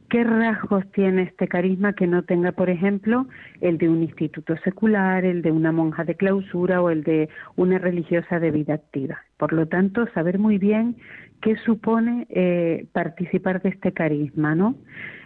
[0.08, 3.26] qué rasgos tiene este carisma que no tenga, por ejemplo,
[3.60, 7.78] el de un instituto secular, el de una monja de clausura o el de una
[7.78, 9.18] religiosa de vida activa.
[9.36, 10.96] Por lo tanto, saber muy bien
[11.42, 14.76] qué supone eh, participar de este carisma, ¿no?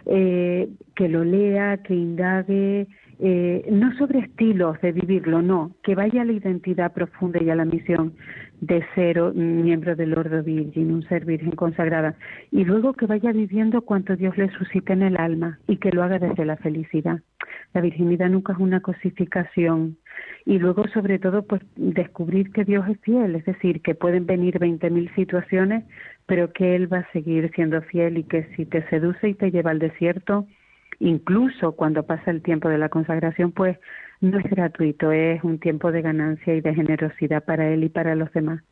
[0.05, 2.87] Eh, que lo lea, que indague,
[3.19, 7.55] eh, no sobre estilos de vivirlo, no, que vaya a la identidad profunda y a
[7.55, 8.13] la misión.
[8.61, 12.15] de ser miembro del Ordo Virgin, un ser virgen consagrada,
[12.49, 16.01] y luego que vaya viviendo cuanto Dios le suscita en el alma y que lo
[16.01, 17.19] haga desde la felicidad.
[17.73, 19.97] La virginidad nunca es una cosificación.
[20.45, 24.59] Y luego, sobre todo, pues descubrir que Dios es fiel, es decir, que pueden venir
[24.59, 25.83] 20.000 situaciones,
[26.25, 29.51] pero que Él va a seguir siendo fiel y que si te seduce y te
[29.51, 30.47] lleva al desierto,
[30.99, 33.77] incluso cuando pasa el tiempo de la consagración, pues
[34.21, 38.15] no es gratuito, es un tiempo de ganancia y de generosidad para él y para
[38.15, 38.63] los demás.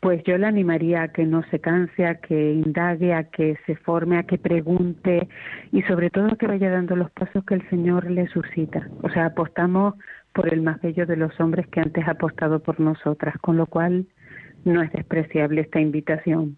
[0.00, 3.76] Pues yo le animaría a que no se canse, a que indague, a que se
[3.76, 5.28] forme, a que pregunte
[5.70, 8.88] y sobre todo que vaya dando los pasos que el Señor le suscita.
[9.02, 9.94] O sea, apostamos
[10.32, 13.66] por el más bello de los hombres que antes ha apostado por nosotras, con lo
[13.66, 14.06] cual
[14.64, 16.56] no es despreciable esta invitación.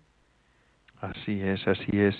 [1.00, 2.16] Así es, así es.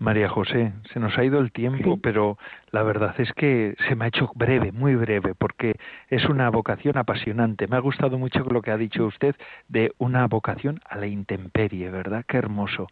[0.00, 2.38] María José, se nos ha ido el tiempo, pero
[2.72, 5.74] la verdad es que se me ha hecho breve, muy breve, porque
[6.08, 7.68] es una vocación apasionante.
[7.68, 9.36] Me ha gustado mucho lo que ha dicho usted
[9.68, 12.24] de una vocación a la intemperie, ¿verdad?
[12.26, 12.86] Qué hermoso.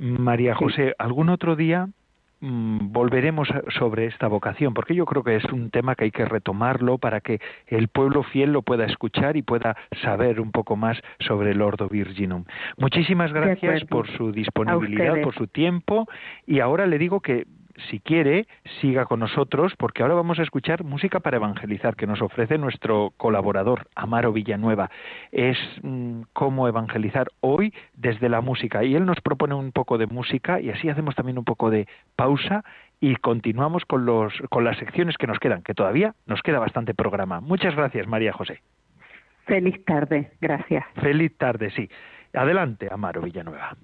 [0.00, 1.88] María José, ¿algún otro día
[2.42, 6.98] volveremos sobre esta vocación, porque yo creo que es un tema que hay que retomarlo
[6.98, 11.52] para que el pueblo fiel lo pueda escuchar y pueda saber un poco más sobre
[11.52, 12.44] el Ordo Virginum.
[12.76, 16.08] Muchísimas gracias por su disponibilidad, por su tiempo,
[16.44, 17.46] y ahora le digo que
[17.90, 18.46] si quiere,
[18.80, 23.12] siga con nosotros, porque ahora vamos a escuchar música para evangelizar que nos ofrece nuestro
[23.16, 24.90] colaborador, Amaro Villanueva.
[25.30, 28.84] Es mm, cómo evangelizar hoy desde la música.
[28.84, 31.86] Y él nos propone un poco de música y así hacemos también un poco de
[32.16, 32.64] pausa
[33.00, 36.94] y continuamos con, los, con las secciones que nos quedan, que todavía nos queda bastante
[36.94, 37.40] programa.
[37.40, 38.60] Muchas gracias, María José.
[39.46, 40.84] Feliz tarde, gracias.
[41.00, 41.88] Feliz tarde, sí.
[42.32, 43.76] Adelante, Amaro Villanueva.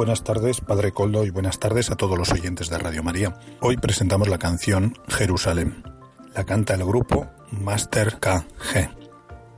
[0.00, 3.38] Buenas tardes, Padre Coldo, y buenas tardes a todos los oyentes de Radio María.
[3.60, 5.84] Hoy presentamos la canción Jerusalén.
[6.34, 8.88] La canta el grupo Master KG.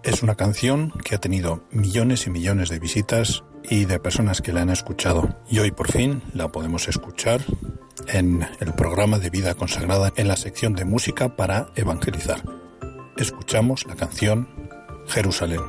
[0.02, 4.52] Es una canción que ha tenido millones y millones de visitas y de personas que
[4.52, 5.28] la han escuchado.
[5.48, 7.44] Y hoy por fin la podemos escuchar
[8.08, 12.42] en el programa de vida consagrada en la sección de música para evangelizar.
[13.16, 14.48] Escuchamos la canción
[15.06, 15.60] Jerusalén.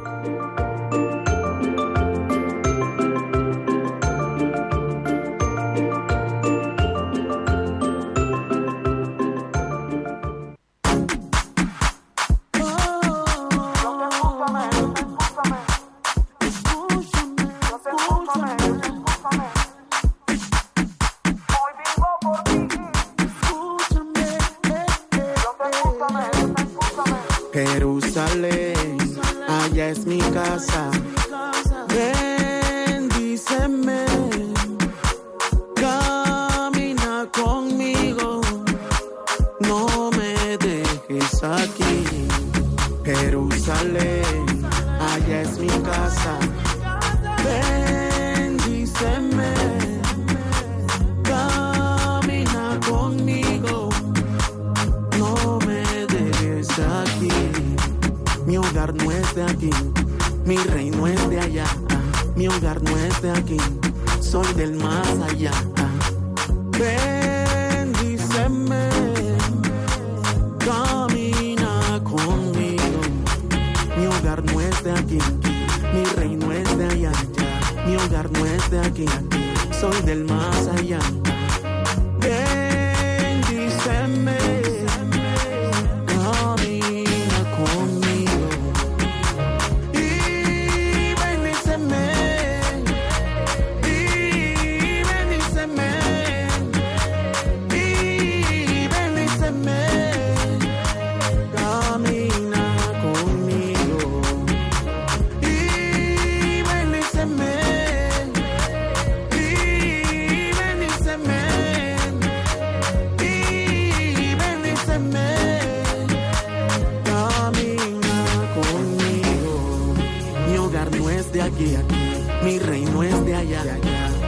[121.31, 121.95] de aquí, aquí.
[122.43, 123.63] Mi reino es de allá.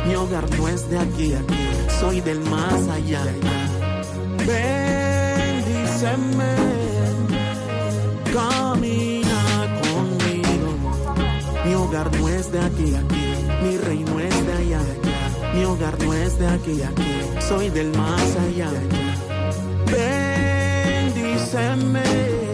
[0.07, 1.55] Mi hogar no es de aquí, aquí.
[1.99, 3.21] Soy del más allá.
[4.37, 5.75] Bendíceme.
[8.33, 10.69] Camina conmigo.
[11.65, 13.35] Mi hogar no es de aquí, aquí.
[13.63, 14.81] Mi reino es de allá.
[15.53, 17.03] Mi hogar no es de aquí, aquí.
[17.47, 18.69] Soy del más allá.
[21.05, 22.44] Bendíceme.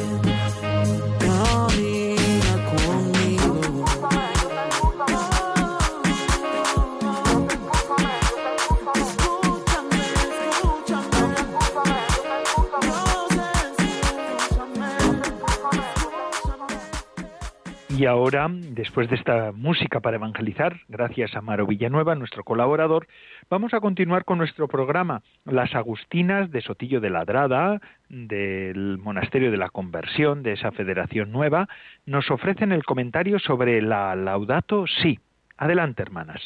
[18.02, 23.08] Y ahora, después de esta música para evangelizar, gracias a Maro Villanueva, nuestro colaborador,
[23.47, 25.22] vamos a continuar con nuestro programa.
[25.45, 27.80] Las Agustinas de Sotillo de Ladrada,
[28.10, 31.70] del Monasterio de la Conversión, de esa federación nueva,
[32.08, 35.20] nos ofrecen el comentario sobre la Laudato Si.
[35.56, 36.41] Adelante, hermanas.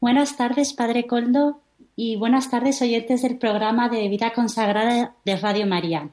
[0.00, 1.60] Buenas tardes, Padre Coldo,
[1.96, 6.10] y buenas tardes, oyentes del programa de Vida Consagrada de Radio María.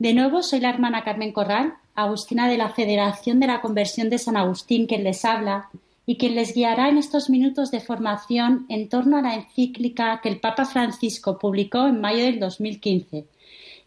[0.00, 4.16] De nuevo, soy la hermana Carmen Corral Agustina de la Federación de la Conversión de
[4.16, 5.68] San Agustín, quien les habla
[6.06, 10.30] y quien les guiará en estos minutos de formación en torno a la encíclica que
[10.30, 13.26] el Papa Francisco publicó en mayo del 2015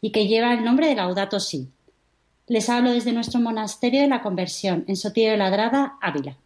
[0.02, 1.68] y que lleva el nombre de Laudato Si.
[2.46, 6.38] Les hablo desde nuestro monasterio de la Conversión, en Sotillo de Ladrada, Ávila.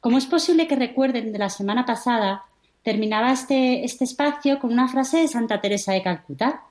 [0.00, 2.42] Como es posible que recuerden de la semana pasada,
[2.82, 6.64] terminaba este, este espacio con una frase de Santa Teresa de Calcuta,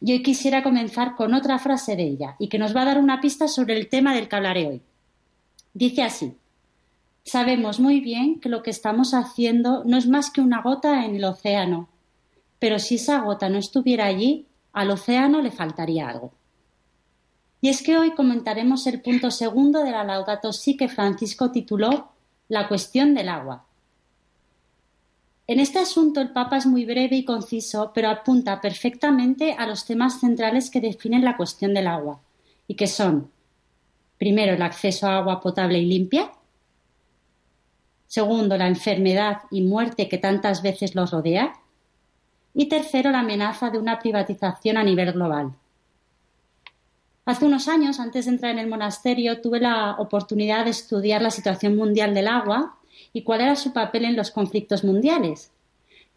[0.00, 2.98] y hoy quisiera comenzar con otra frase de ella y que nos va a dar
[2.98, 4.82] una pista sobre el tema del que hablaré hoy.
[5.74, 6.34] Dice así,
[7.24, 11.16] sabemos muy bien que lo que estamos haciendo no es más que una gota en
[11.16, 11.88] el océano,
[12.58, 16.32] pero si esa gota no estuviera allí, al océano le faltaría algo.
[17.60, 22.12] Y es que hoy comentaremos el punto segundo de la Laudato Si que Francisco tituló
[22.48, 23.64] La cuestión del agua.
[25.50, 29.86] En este asunto el Papa es muy breve y conciso, pero apunta perfectamente a los
[29.86, 32.20] temas centrales que definen la cuestión del agua,
[32.66, 33.30] y que son,
[34.18, 36.30] primero, el acceso a agua potable y limpia,
[38.06, 41.54] segundo, la enfermedad y muerte que tantas veces los rodea,
[42.52, 45.54] y tercero, la amenaza de una privatización a nivel global.
[47.24, 51.30] Hace unos años, antes de entrar en el monasterio, tuve la oportunidad de estudiar la
[51.30, 52.74] situación mundial del agua
[53.12, 55.50] y cuál era su papel en los conflictos mundiales.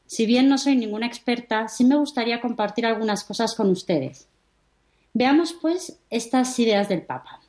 [0.06, 4.28] Si bien no soy ninguna experta, sí me gustaría compartir algunas cosas con ustedes.
[5.14, 7.42] Veamos, pues, estas ideas del Papa.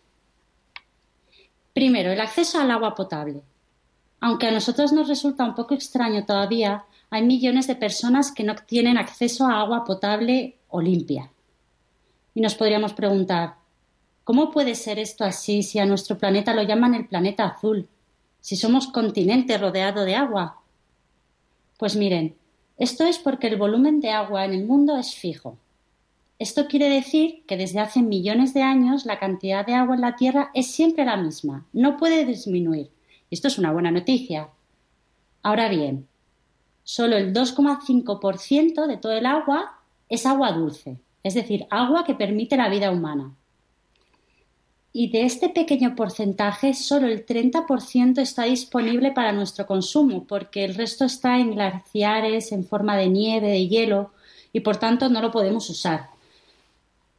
[1.73, 3.43] Primero, el acceso al agua potable.
[4.21, 8.55] Aunque a nosotros nos resulta un poco extraño todavía, hay millones de personas que no
[8.55, 11.31] tienen acceso a agua potable o limpia.
[12.35, 13.57] Y nos podríamos preguntar,
[14.25, 17.89] ¿cómo puede ser esto así si a nuestro planeta lo llaman el planeta azul?
[18.43, 20.61] Si somos continente rodeado de agua?
[21.79, 22.35] Pues miren,
[22.77, 25.57] esto es porque el volumen de agua en el mundo es fijo.
[26.41, 30.17] Esto quiere decir que desde hace millones de años la cantidad de agua en la
[30.17, 32.91] Tierra es siempre la misma, no puede disminuir.
[33.31, 34.49] Esto es una buena noticia.
[35.45, 36.09] Ahora bien,
[36.83, 39.79] solo el 2,5% de todo el agua
[40.09, 43.37] es agua dulce, es decir, agua que permite la vida humana
[44.95, 50.75] y de este pequeño porcentaje solo el 30% está disponible para nuestro consumo, porque el
[50.75, 54.11] resto está en glaciares, en forma de nieve, de hielo,
[54.53, 56.11] y por tanto no lo podemos usar.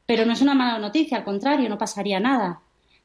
[0.06, 2.62] Pero no es una mala noticia, al contrario, no pasaría nada,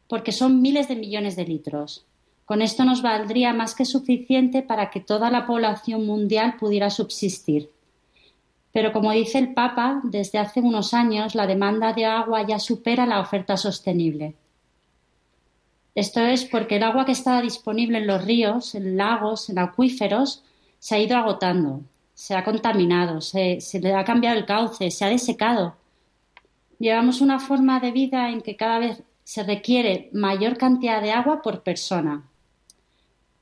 [0.07, 2.05] porque son miles de millones de litros.
[2.45, 7.71] Con esto nos valdría más que suficiente para que toda la población mundial pudiera subsistir.
[8.73, 13.07] Pero como dice el Papa, desde hace unos años la demanda de agua ya supera
[13.07, 14.35] la oferta sostenible.
[15.99, 20.45] Esto es porque el agua que estaba disponible en los ríos, en lagos, en acuíferos,
[20.79, 21.81] se ha ido agotando,
[22.15, 25.75] se ha contaminado, se, le ha cambiado el cauce, se ha desecado.
[26.79, 31.43] Llevamos una forma de vida en que cada vez se requiere mayor cantidad de agua
[31.43, 32.23] por persona.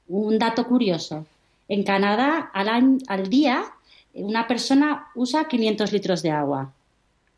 [0.09, 1.26] Un dato curioso.
[1.68, 3.66] En Canadá, al, al día,
[4.14, 6.72] una persona usa 500 litros de agua.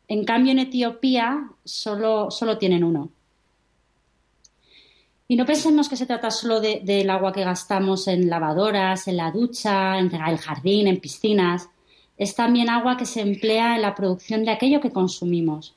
[0.07, 3.09] En cambio, en Etiopía solo, solo tienen uno.
[5.31, 9.29] Y no pensemos que se trata solo del agua que gastamos en lavadoras, en la
[9.29, 11.69] ducha, en el jardín, en piscinas.
[12.17, 15.75] Es también agua que se emplea en la producción de aquello que consumimos.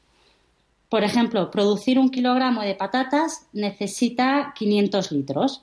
[0.88, 5.62] Por ejemplo, producir un kilogramo de patatas necesita 500 litros,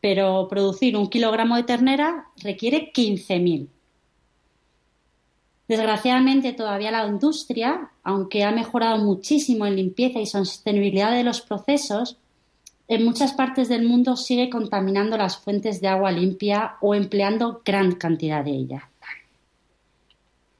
[0.00, 3.68] pero producir un kilogramo de ternera requiere 15.000.
[5.68, 12.16] Desgraciadamente, todavía la industria, aunque ha mejorado muchísimo en limpieza y sostenibilidad de los procesos,
[12.88, 17.92] en muchas partes del mundo sigue contaminando las fuentes de agua limpia o empleando gran
[17.92, 18.88] cantidad de ella.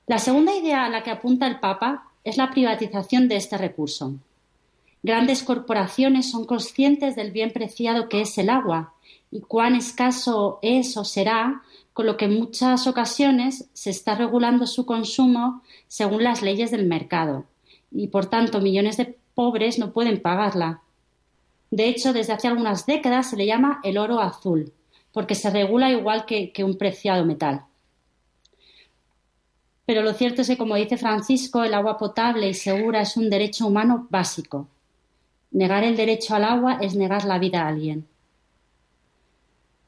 [0.06, 4.14] La segunda idea a la que apunta el Papa es la privatización de este recurso.
[5.02, 8.92] Grandes corporaciones son conscientes del bien preciado que es el agua
[9.30, 11.62] y cuán escaso es o será,
[11.94, 16.86] con lo que en muchas ocasiones se está regulando su consumo según las leyes del
[16.86, 17.46] mercado
[17.90, 20.82] y por tanto millones de pobres no pueden pagarla
[21.70, 24.72] de hecho, desde hace algunas décadas se le llama el oro azul,
[25.12, 27.64] porque se regula igual que, un preciado metal.
[29.84, 33.30] Pero lo cierto es que, como dice Francisco, el agua potable y segura es un
[33.30, 34.68] derecho humano básico.
[35.50, 38.06] Negar el derecho al agua es negar la vida a alguien.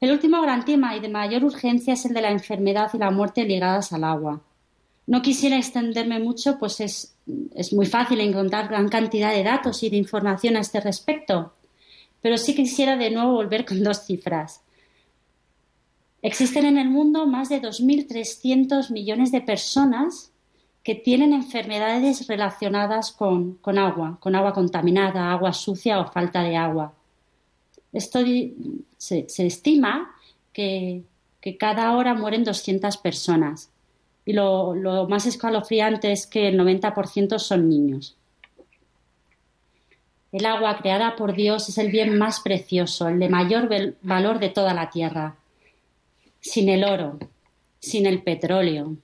[0.01, 3.11] El último gran tema y de mayor urgencia es el de la enfermedad y la
[3.11, 4.41] muerte ligadas al agua.
[5.07, 7.15] No quisiera extenderme mucho, pues es,
[7.55, 11.53] es muy fácil encontrar gran cantidad de datos y de información a este respecto,
[12.21, 14.63] pero sí quisiera de nuevo volver con dos cifras.
[16.23, 20.33] Existen en el mundo más de 2.300 millones de personas
[20.83, 26.95] que tienen enfermedades relacionadas con, agua, con agua contaminada, agua sucia o falta de agua.
[27.93, 28.21] Esto
[28.97, 30.15] se, estima
[30.53, 31.05] que,
[31.59, 33.71] cada hora mueren 200 personas
[34.27, 38.17] y lo, lo más escalofriante es que el 90% son niños.
[40.33, 43.69] El agua creada por Dios es el bien más precioso, el de mayor
[44.03, 45.37] valor de toda la tierra.
[46.41, 47.19] Sin el oro,
[47.81, 48.97] sin el petróleo,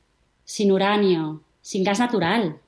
[0.45, 2.61] sin uranio, sin gas natural,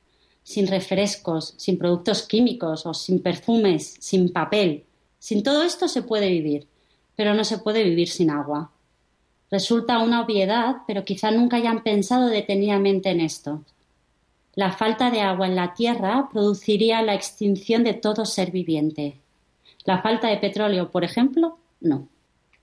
[0.43, 4.85] sin refrescos, sin productos químicos o sin perfumes, sin papel.
[5.21, 6.67] Sin todo esto se puede vivir,
[7.15, 8.73] pero no se puede vivir sin agua.
[9.51, 13.63] Resulta una obviedad, pero quizá nunca hayan pensado detenidamente en esto.
[14.59, 19.15] La falta de agua en la Tierra produciría la extinción de todo ser viviente.
[19.85, 22.09] La falta de petróleo, por ejemplo, no.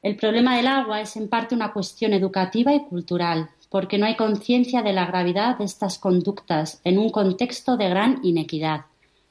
[0.01, 4.17] El problema del agua es en parte una cuestión educativa y cultural, porque no hay
[4.17, 8.87] conciencia de la gravedad de estas conductas en un contexto de gran inequidad,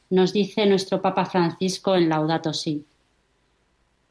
[0.09, 2.87] nos dice nuestro Papa Francisco en Laudato Si.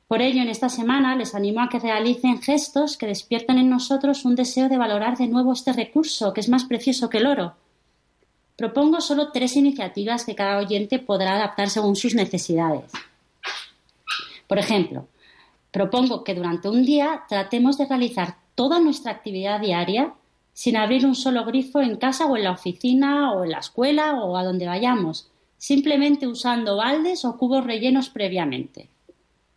[0.08, 4.26] Por ello, en esta semana les animo a que realicen gestos que despierten en nosotros
[4.26, 7.56] un deseo de valorar de nuevo este recurso, que es más precioso que el oro.
[8.56, 12.92] Propongo solo tres iniciativas que cada oyente podrá adaptar según sus necesidades.
[14.48, 15.08] Por ejemplo,
[15.72, 20.14] propongo que durante un día tratemos de realizar toda nuestra actividad diaria
[20.54, 24.22] sin abrir un solo grifo en casa o en la oficina o en la escuela
[24.22, 28.88] o a donde vayamos, simplemente usando baldes o cubos rellenos previamente.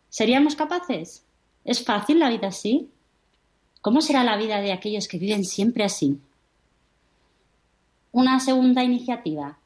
[0.09, 1.23] ¿Seríamos capaces?
[1.63, 2.89] ¿Es fácil la vida así?
[3.81, 6.19] ¿Cómo será la vida de aquellos que viven siempre así?
[8.11, 9.57] Una segunda iniciativa.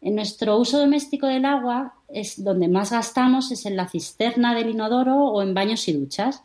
[0.00, 4.70] En nuestro uso doméstico del agua es donde más gastamos es en la cisterna del
[4.70, 6.42] inodoro o en baños y duchas.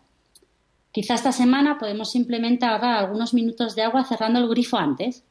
[0.91, 5.23] Quizá esta semana podemos simplemente ahorrar algunos minutos de agua cerrando el grifo antes.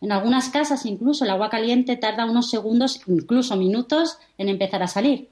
[0.00, 4.88] En algunas casas incluso el agua caliente tarda unos segundos, incluso minutos, en empezar a
[4.88, 5.28] salir.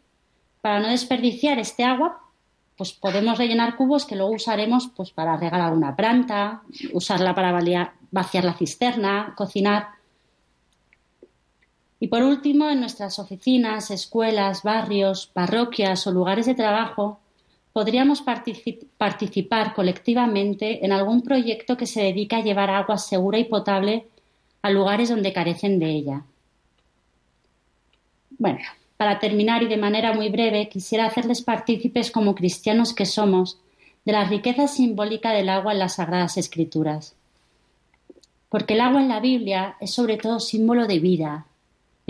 [0.60, 2.20] Para no desperdiciar este agua,
[2.76, 7.52] pues podemos rellenar cubos que luego usaremos pues, para regar alguna planta, usarla para
[8.10, 9.99] vaciar la cisterna, cocinar.
[12.00, 17.20] Y por último, en nuestras oficinas, escuelas, barrios, parroquias o lugares de trabajo,
[17.74, 24.06] podríamos participar colectivamente en algún proyecto que se dedique a llevar agua segura y potable
[24.62, 26.24] a lugares donde carecen de ella.
[28.38, 28.60] Bueno,
[28.96, 33.58] para terminar y de manera muy breve, quisiera hacerles partícipes como cristianos que somos
[34.06, 37.14] de la riqueza simbólica del agua en las Sagradas Escrituras.
[38.48, 41.46] Porque el agua en la Biblia es sobre todo símbolo de vida,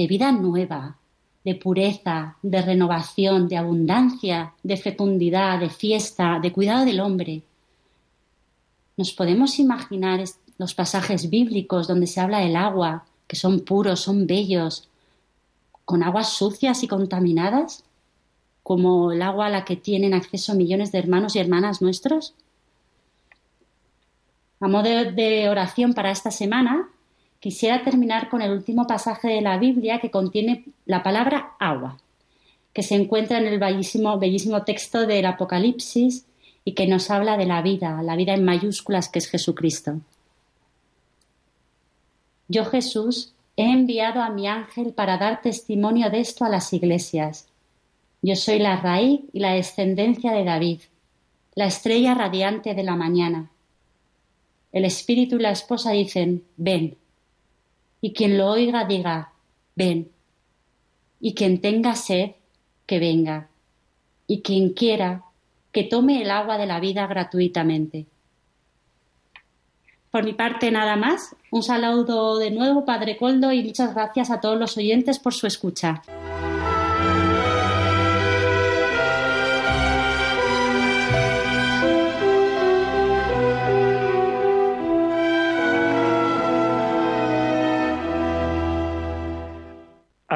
[0.01, 0.97] de vida nueva,
[1.45, 7.43] de pureza, de renovación, de abundancia, de fecundidad, de fiesta, de cuidado del hombre.
[8.97, 10.25] Nos podemos imaginar
[10.57, 14.89] los pasajes bíblicos donde se habla del agua, que son puros, son bellos,
[15.85, 17.85] con aguas sucias y contaminadas,
[18.63, 22.33] como el agua a la que tienen acceso millones de hermanos y hermanas nuestros.
[24.61, 26.89] A modo de oración para esta semana,
[27.41, 31.99] quisiera terminar con el último pasaje de la Biblia que contiene la palabra agua,
[32.73, 36.27] que se encuentra en el bellísimo, bellísimo texto del Apocalipsis
[36.65, 40.01] y que nos habla de la vida, la vida en mayúsculas que es Jesucristo.
[42.49, 47.47] Yo Jesús he enviado a mi ángel para dar testimonio de esto a las iglesias.
[48.23, 50.81] Yo soy la raíz y la descendencia de David,
[51.55, 53.51] la estrella radiante de la mañana.
[54.73, 56.97] El espíritu y la esposa dicen, ven
[58.01, 59.33] y quien lo oiga diga,
[59.77, 60.11] ven,
[61.21, 62.33] y quien tenga sed,
[62.87, 63.49] que venga,
[64.27, 65.25] y quien quiera,
[65.73, 68.07] que tome el agua de la vida gratuitamente.
[70.11, 71.37] Por mi parte, nada más.
[71.53, 75.47] Un saludo de nuevo, Padre Coldo, y muchas gracias a todos los oyentes por su
[75.47, 76.03] escucha.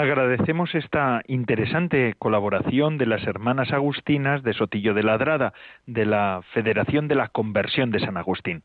[0.04, 5.54] Agradecemos esta interesante colaboración de las hermanas agustinas de Sotillo de Ladrada,
[5.86, 8.60] de la Federación de la Conversión de San Agustín.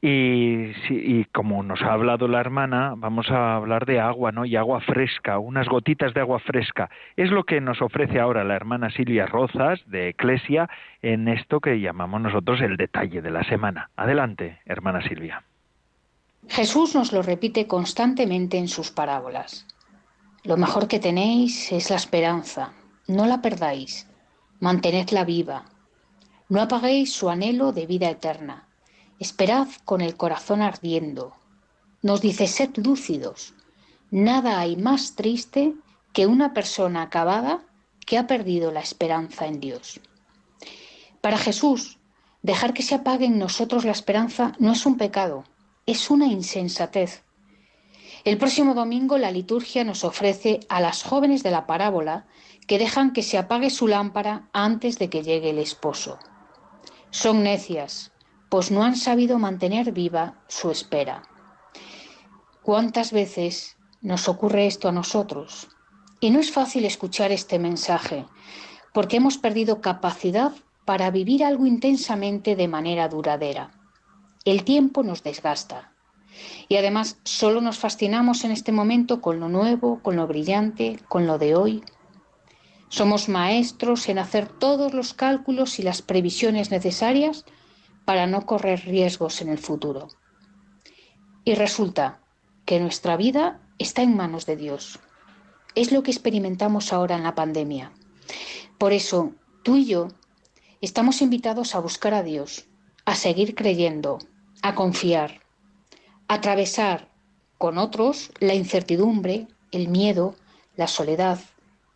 [0.00, 4.44] Y, como nos ha hablado la hermana, vamos a hablar de agua, ¿no?
[4.44, 6.88] Y agua fresca, unas gotitas de agua fresca.
[7.16, 10.70] Es lo que nos ofrece ahora la hermana Silvia Rozas de Eclesia
[11.02, 13.90] en esto que llamamos nosotros el detalle de la semana.
[13.96, 15.42] Adelante, hermana Silvia.
[16.48, 19.66] Jesús nos lo repite constantemente en sus parábolas.
[20.48, 22.72] Lo mejor que tenéis es la esperanza.
[23.06, 24.06] No la perdáis.
[24.60, 25.66] Mantenedla viva.
[26.48, 28.66] No apaguéis su anhelo de vida eterna.
[29.18, 31.34] Esperad con el corazón ardiendo.
[32.00, 33.52] Nos dice, sed lúcidos.
[34.10, 35.74] Nada hay más triste
[36.14, 37.60] que una persona acabada
[38.06, 40.00] que ha perdido la esperanza en Dios.
[41.20, 41.98] Para Jesús,
[42.40, 45.44] dejar que se apague en nosotros la esperanza no es un pecado,
[45.84, 47.22] es una insensatez.
[48.28, 52.26] El próximo domingo la liturgia nos ofrece a las jóvenes de la parábola
[52.66, 56.18] que dejan que se apague su lámpara antes de que llegue el esposo.
[57.08, 58.12] Son necias,
[58.50, 61.22] pues no han sabido mantener viva su espera.
[62.60, 65.68] ¿Cuántas veces nos ocurre esto a nosotros?
[66.20, 68.26] Y no es fácil escuchar este mensaje,
[68.92, 70.52] porque hemos perdido capacidad
[70.84, 73.70] para vivir algo intensamente de manera duradera.
[74.44, 75.94] El tiempo nos desgasta.
[76.68, 81.26] Y además solo nos fascinamos en este momento con lo nuevo, con lo brillante, con
[81.26, 81.82] lo de hoy.
[82.88, 87.44] Somos maestros en hacer todos los cálculos y las previsiones necesarias
[88.04, 90.08] para no correr riesgos en el futuro.
[91.44, 92.20] Y resulta
[92.64, 94.98] que nuestra vida está en manos de Dios.
[95.74, 97.92] Es lo que experimentamos ahora en la pandemia.
[98.78, 99.32] Por eso,
[99.62, 100.08] tú y yo
[100.80, 102.66] estamos invitados a buscar a Dios,
[103.04, 104.18] a seguir creyendo,
[104.62, 105.40] a confiar,
[106.28, 107.08] atravesar
[107.56, 110.36] con otros la incertidumbre, el miedo,
[110.76, 111.40] la soledad,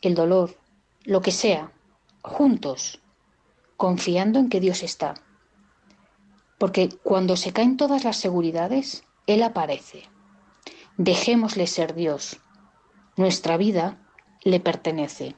[0.01, 0.59] el dolor,
[1.05, 1.71] lo que sea,
[2.23, 3.01] juntos,
[3.77, 5.15] confiando en que Dios está.
[6.59, 10.09] Porque cuando se caen todas las seguridades, Él aparece.
[10.97, 12.39] Dejémosle ser Dios.
[13.17, 13.99] Nuestra vida
[14.43, 15.35] le pertenece.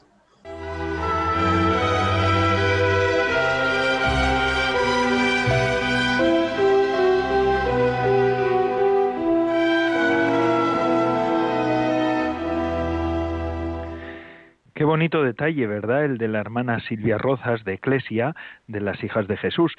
[14.94, 16.04] Bonito detalle, ¿verdad?
[16.04, 18.36] El de la hermana Silvia Rozas de Eclesia,
[18.68, 19.72] de las hijas de Jesús,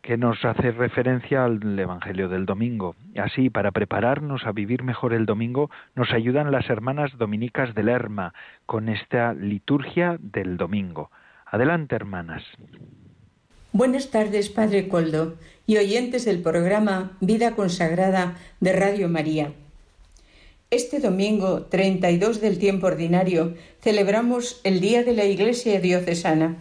[0.00, 2.96] que nos hace referencia al Evangelio del domingo.
[3.14, 8.32] Así, para prepararnos a vivir mejor el domingo, nos ayudan las hermanas dominicas de Lerma
[8.64, 11.10] con esta liturgia del domingo.
[11.44, 12.42] Adelante, hermanas.
[13.72, 15.34] Buenas tardes, Padre Coldo,
[15.66, 19.52] y oyentes del programa Vida Consagrada de Radio María.
[20.74, 26.56] Este domingo 32 del tiempo ordinario celebramos el Día de la Iglesia Diocesana.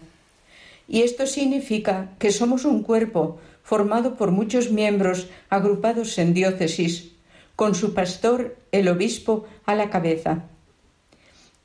[0.88, 7.14] Y esto significa que somos un cuerpo formado por muchos miembros agrupados en diócesis,
[7.55, 10.43] con su pastor, el obispo, a la cabeza.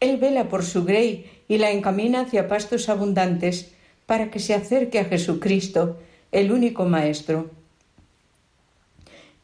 [0.01, 3.73] Él vela por su grey y la encamina hacia pastos abundantes
[4.07, 5.99] para que se acerque a Jesucristo,
[6.33, 7.51] el único Maestro.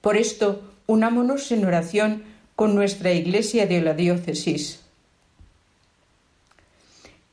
[0.01, 4.81] Por esto, unámonos en oración con nuestra Iglesia de la diócesis.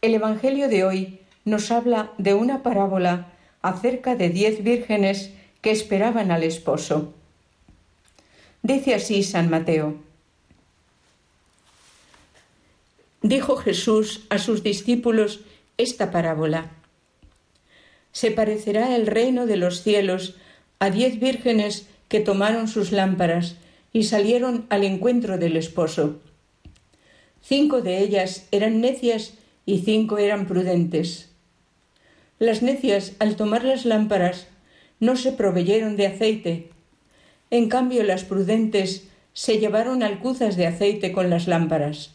[0.02, 3.28] El Evangelio de hoy nos habla de una parábola
[3.62, 7.14] acerca de diez vírgenes que esperaban al esposo.
[8.64, 9.96] Dice así San Mateo.
[13.22, 15.42] Dijo Jesús a sus discípulos
[15.78, 16.72] esta parábola.
[18.12, 20.36] Se parecerá el reino de los cielos
[20.80, 23.56] a diez vírgenes que tomaron sus lámparas
[23.94, 26.20] y salieron al encuentro del esposo.
[27.42, 29.34] Cinco de ellas eran necias
[29.66, 31.30] y cinco eran prudentes.
[32.40, 34.48] Las necias, al tomar las lámparas,
[35.00, 36.70] no se proveyeron de aceite.
[37.50, 42.12] En cambio, las prudentes se llevaron alcuzas de aceite con las lámparas.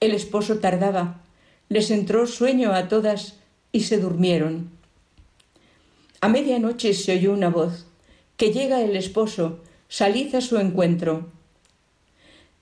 [0.00, 1.22] El esposo tardaba,
[1.68, 3.36] les entró sueño a todas
[3.72, 4.70] y se durmieron.
[6.20, 7.87] A medianoche se oyó una voz
[8.38, 9.58] que llega el esposo,
[9.88, 11.26] salid a su encuentro.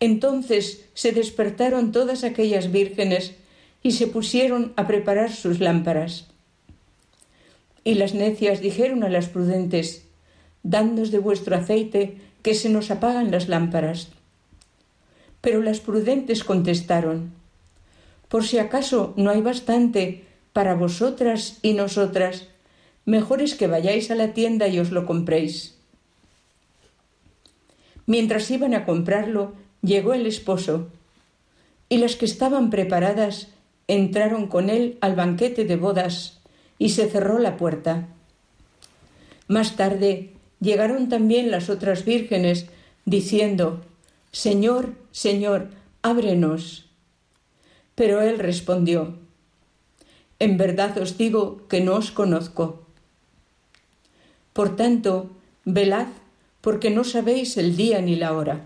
[0.01, 3.35] Entonces se despertaron todas aquellas vírgenes
[3.83, 6.27] y se pusieron a preparar sus lámparas.
[7.85, 10.03] Y las necias dijeron a las prudentes,
[10.63, 14.09] Dadnos de vuestro aceite, que se nos apagan las lámparas.
[15.41, 17.33] Pero las prudentes contestaron,
[18.29, 22.49] Por si acaso no hay bastante para vosotras y nosotras,
[23.07, 25.77] mejor es que vayáis a la tienda y os lo compréis.
[28.05, 30.89] Mientras iban a comprarlo, llegó el esposo,
[31.89, 33.49] y las que estaban preparadas
[33.89, 36.41] entraron con él al banquete de bodas,
[36.79, 38.09] y se cerró la puerta.
[39.49, 42.67] Más tarde llegaron también las otras vírgenes,
[43.05, 43.83] diciendo,
[44.33, 45.71] Señor, Señor,
[46.03, 46.87] ábrenos.
[47.95, 49.19] Pero él respondió,
[50.39, 52.86] En verdad os digo que no os conozco.
[54.57, 55.29] Por tanto,
[55.67, 56.07] velad,
[56.63, 58.63] porque no sabéis el día ni la hora.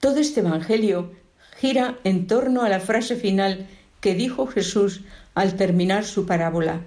[0.00, 1.12] Todo este Evangelio
[1.56, 3.68] gira en torno a la frase final
[4.00, 5.02] que dijo Jesús
[5.36, 6.80] al terminar su parábola.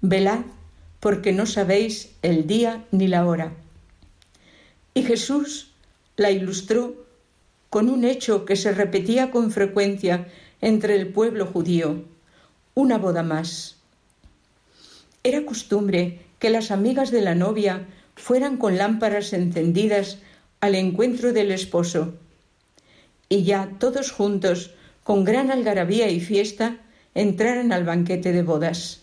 [0.00, 0.46] Velad
[0.98, 3.52] porque no sabéis el día ni la hora.
[4.94, 5.72] Y Jesús
[6.16, 7.04] la ilustró
[7.68, 10.26] con un hecho que se repetía con frecuencia
[10.62, 12.02] entre el pueblo judío,
[12.78, 13.74] una boda más.
[15.24, 20.18] Era costumbre que las amigas de la novia fueran con lámparas encendidas
[20.60, 22.14] al encuentro del esposo,
[23.28, 26.76] y ya todos juntos, con gran algarabía y fiesta,
[27.16, 29.00] entraran al banquete de bodas.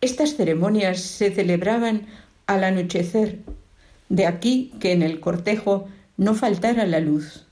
[0.00, 2.08] Estas ceremonias se celebraban
[2.48, 3.38] al anochecer,
[4.08, 7.46] de aquí que en el cortejo no faltara la luz.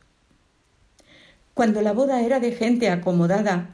[1.55, 3.74] Cuando la boda era de gente acomodada,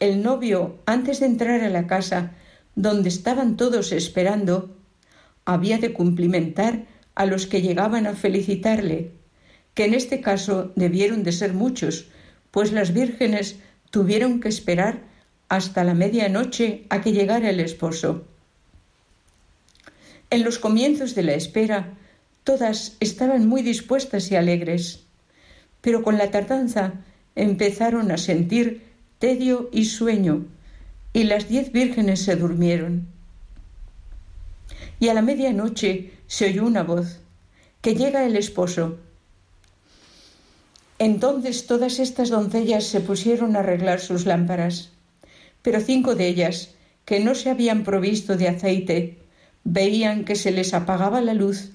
[0.00, 2.32] el novio, antes de entrar a la casa
[2.74, 4.74] donde estaban todos esperando,
[5.44, 9.12] había de cumplimentar a los que llegaban a felicitarle,
[9.74, 12.08] que en este caso debieron de ser muchos,
[12.50, 13.56] pues las vírgenes
[13.90, 15.02] tuvieron que esperar
[15.48, 18.24] hasta la medianoche a que llegara el esposo.
[20.30, 21.98] En los comienzos de la espera,
[22.44, 25.04] todas estaban muy dispuestas y alegres,
[25.80, 26.94] pero con la tardanza
[27.34, 28.89] empezaron a sentir
[29.20, 30.46] tedio y sueño,
[31.12, 33.06] y las diez vírgenes se durmieron.
[34.98, 37.20] Y a la medianoche se oyó una voz,
[37.80, 38.98] que llega el esposo.
[40.98, 44.90] Entonces todas estas doncellas se pusieron a arreglar sus lámparas
[45.62, 46.70] pero cinco de ellas,
[47.04, 49.18] que no se habían provisto de aceite,
[49.64, 51.72] veían que se les apagaba la luz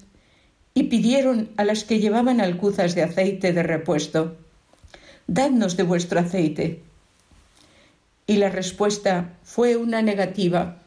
[0.74, 4.36] y pidieron a las que llevaban alcuzas de aceite de repuesto,
[5.28, 6.82] Dadnos de vuestro aceite.
[8.26, 10.82] Y la respuesta fue una negativa,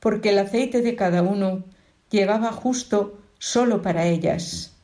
[0.00, 1.64] porque el aceite de cada uno
[2.10, 4.74] llegaba justo solo para ellas.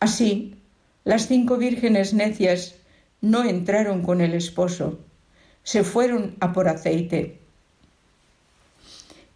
[0.00, 0.56] Así,
[1.04, 2.74] las cinco vírgenes necias
[3.20, 4.98] no entraron con el esposo
[5.68, 7.36] se fueron a por aceite.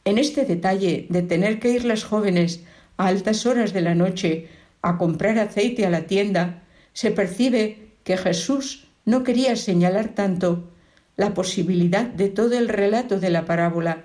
[0.07, 2.63] En este detalle de tener que ir las jóvenes
[2.97, 4.49] a altas horas de la noche
[4.81, 6.63] a comprar aceite a la tienda,
[6.95, 10.71] se percibe que Jesús no quería señalar tanto
[11.17, 14.05] la posibilidad de todo el relato de la parábola,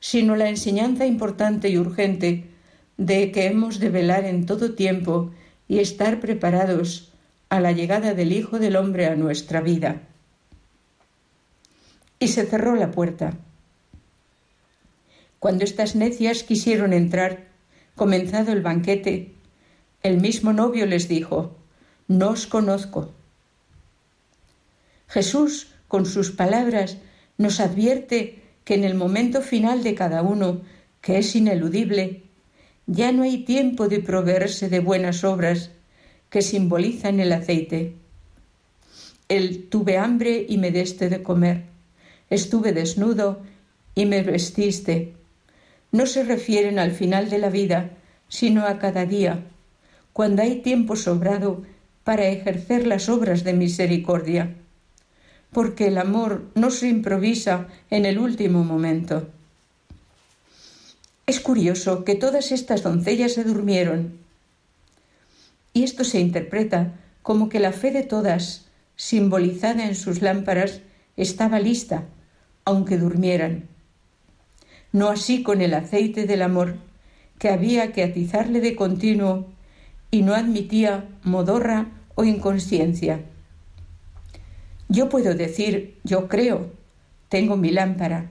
[0.00, 2.50] sino la enseñanza importante y urgente
[2.96, 5.30] de que hemos de velar en todo tiempo
[5.66, 7.12] y estar preparados
[7.48, 10.02] a la llegada del Hijo del Hombre a nuestra vida
[12.24, 13.34] y se cerró la puerta.
[15.38, 17.44] Cuando estas necias quisieron entrar,
[17.96, 19.34] comenzado el banquete,
[20.02, 21.56] el mismo novio les dijo,
[22.08, 23.12] No os conozco.
[25.08, 26.98] Jesús, con sus palabras,
[27.38, 30.62] nos advierte que en el momento final de cada uno,
[31.00, 32.22] que es ineludible,
[32.86, 35.70] ya no hay tiempo de proveerse de buenas obras
[36.30, 37.94] que simbolizan el aceite.
[39.28, 41.74] El tuve hambre y me deste de comer
[42.30, 43.42] estuve desnudo
[43.94, 45.14] y me vestiste.
[45.92, 47.90] No se refieren al final de la vida,
[48.28, 49.44] sino a cada día,
[50.12, 51.62] cuando hay tiempo sobrado
[52.02, 54.54] para ejercer las obras de misericordia,
[55.54, 59.28] porque el amor no se improvisa en el último momento.
[61.26, 64.18] Es curioso que todas estas doncellas se durmieron,
[65.72, 66.92] y esto se interpreta
[67.22, 70.82] como que la fe de todas, simbolizada en sus lámparas,
[71.16, 72.04] estaba lista,
[72.66, 73.68] aunque durmieran.
[74.92, 76.76] No así con el aceite del amor,
[77.38, 79.46] que había que atizarle de continuo
[80.10, 83.24] y no admitía modorra o inconsciencia.
[84.94, 86.70] Yo puedo decir, yo creo,
[87.28, 88.30] tengo mi lámpara.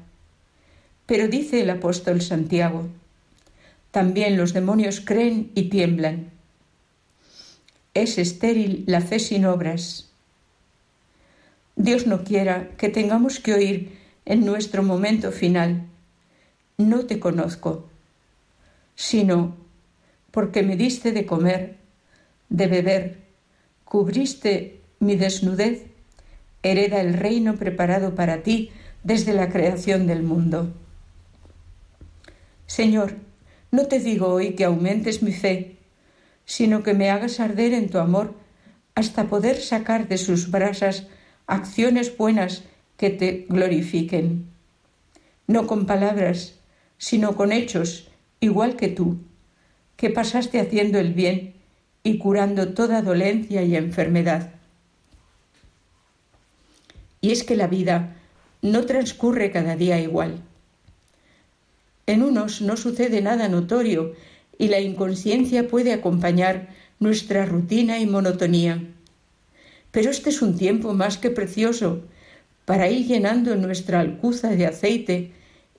[1.06, 2.88] Pero dice el apóstol Santiago,
[3.92, 6.32] también los demonios creen y tiemblan.
[7.94, 10.10] Es estéril la fe sin obras.
[11.76, 15.84] Dios no quiera que tengamos que oír en nuestro momento final,
[16.78, 17.90] no te conozco,
[18.96, 19.58] sino
[20.32, 21.76] porque me diste de comer,
[22.48, 23.18] de beber,
[23.84, 25.93] cubriste mi desnudez,
[26.64, 28.72] hereda el reino preparado para ti
[29.04, 30.74] desde la creación del mundo.
[32.66, 33.16] Señor,
[33.72, 35.78] No te digo hoy que aumentes mi fe,
[36.46, 38.36] sino que me hagas arder en tu amor
[38.94, 41.08] hasta poder sacar de sus brasas
[41.48, 42.64] acciones buenas
[42.98, 44.46] que te glorifiquen.
[45.48, 46.60] No con palabras,
[47.00, 48.10] sino con hechos,
[48.40, 49.18] igual que tú,
[49.98, 51.56] que pasaste haciendo el bien
[52.04, 54.52] y curando toda dolencia y enfermedad.
[57.24, 58.18] Y es que la vida
[58.62, 60.42] no transcurre cada día igual.
[62.06, 64.12] En unos no sucede nada notorio
[64.58, 66.68] y la inconsciencia puede acompañar
[67.00, 68.84] nuestra rutina y monotonía.
[69.92, 72.02] Pero este es un tiempo más que precioso
[72.66, 75.32] para ir llenando nuestra alcuza de aceite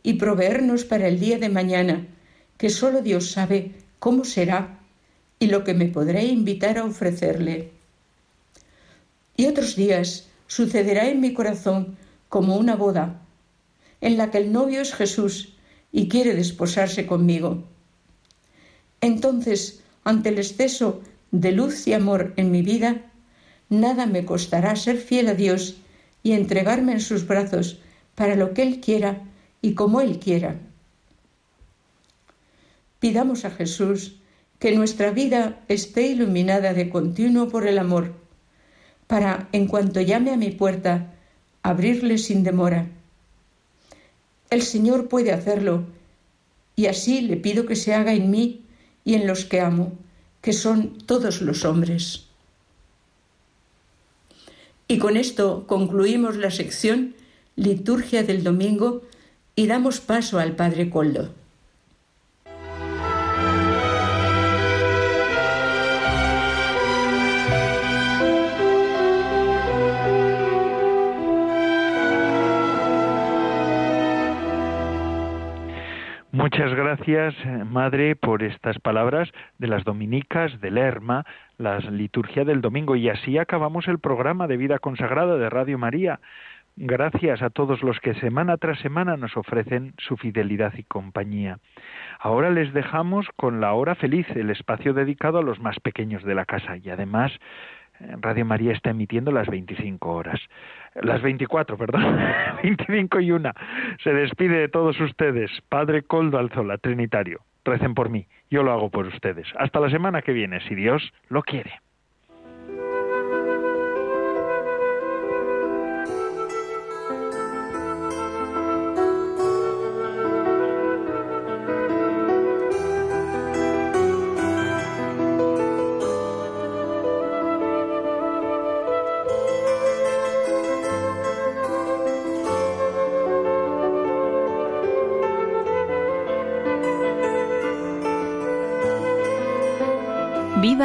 [0.03, 2.07] y proveernos para el día de mañana,
[2.57, 4.79] que solo Dios sabe cómo será
[5.39, 7.69] y lo que me podré invitar a ofrecerle.
[9.37, 11.97] Y otros días sucederá en mi corazón
[12.29, 13.23] como una boda,
[14.01, 15.55] en la que el novio es Jesús
[15.93, 17.65] y quiere desposarse conmigo.
[19.01, 23.03] Entonces, ante el exceso de luz y amor en mi vida,
[23.69, 25.77] nada me costará ser fiel a Dios
[26.23, 27.79] y entregarme en sus brazos
[28.15, 29.23] para lo que Él quiera
[29.63, 30.61] y como Él quiera.
[33.01, 34.17] Pidamos a Jesús
[34.59, 38.15] que nuestra vida esté iluminada de continuo por el amor,
[39.07, 41.15] para, en cuanto llame a mi puerta,
[41.63, 42.87] abrirle sin demora.
[44.51, 45.85] El Señor puede hacerlo,
[46.77, 48.63] y así le pido que se haga en mí
[49.05, 49.93] y en los que amo,
[50.41, 52.27] que son todos los hombres.
[54.89, 57.15] Y con esto concluimos la sección
[57.57, 59.03] Liturgia del Domingo
[59.57, 61.33] y damos paso al Padre Coldo.
[76.45, 81.25] Muchas gracias, eh, Madre, por estas palabras de las dominicas de Lerma,
[81.57, 82.97] la liturgia del domingo.
[82.97, 86.21] Y así acabamos el programa de vida consagrada de Radio María.
[86.77, 91.61] Gracias a todos los que semana tras semana nos ofrecen su fidelidad y compañía.
[92.21, 96.35] Ahora les dejamos con la hora feliz, el espacio dedicado a los más pequeños de
[96.35, 96.77] la casa.
[96.77, 97.33] Y además
[98.01, 100.41] Radio María está emitiendo las 25 horas.
[100.95, 102.19] Las 24, perdón.
[102.63, 103.55] 25 y una.
[104.03, 105.51] Se despide de todos ustedes.
[105.69, 107.41] Padre Coldo Alzola, Trinitario.
[107.65, 108.27] Recen por mí.
[108.51, 109.47] Yo lo hago por ustedes.
[109.59, 111.81] Hasta la semana que viene, si Dios lo quiere.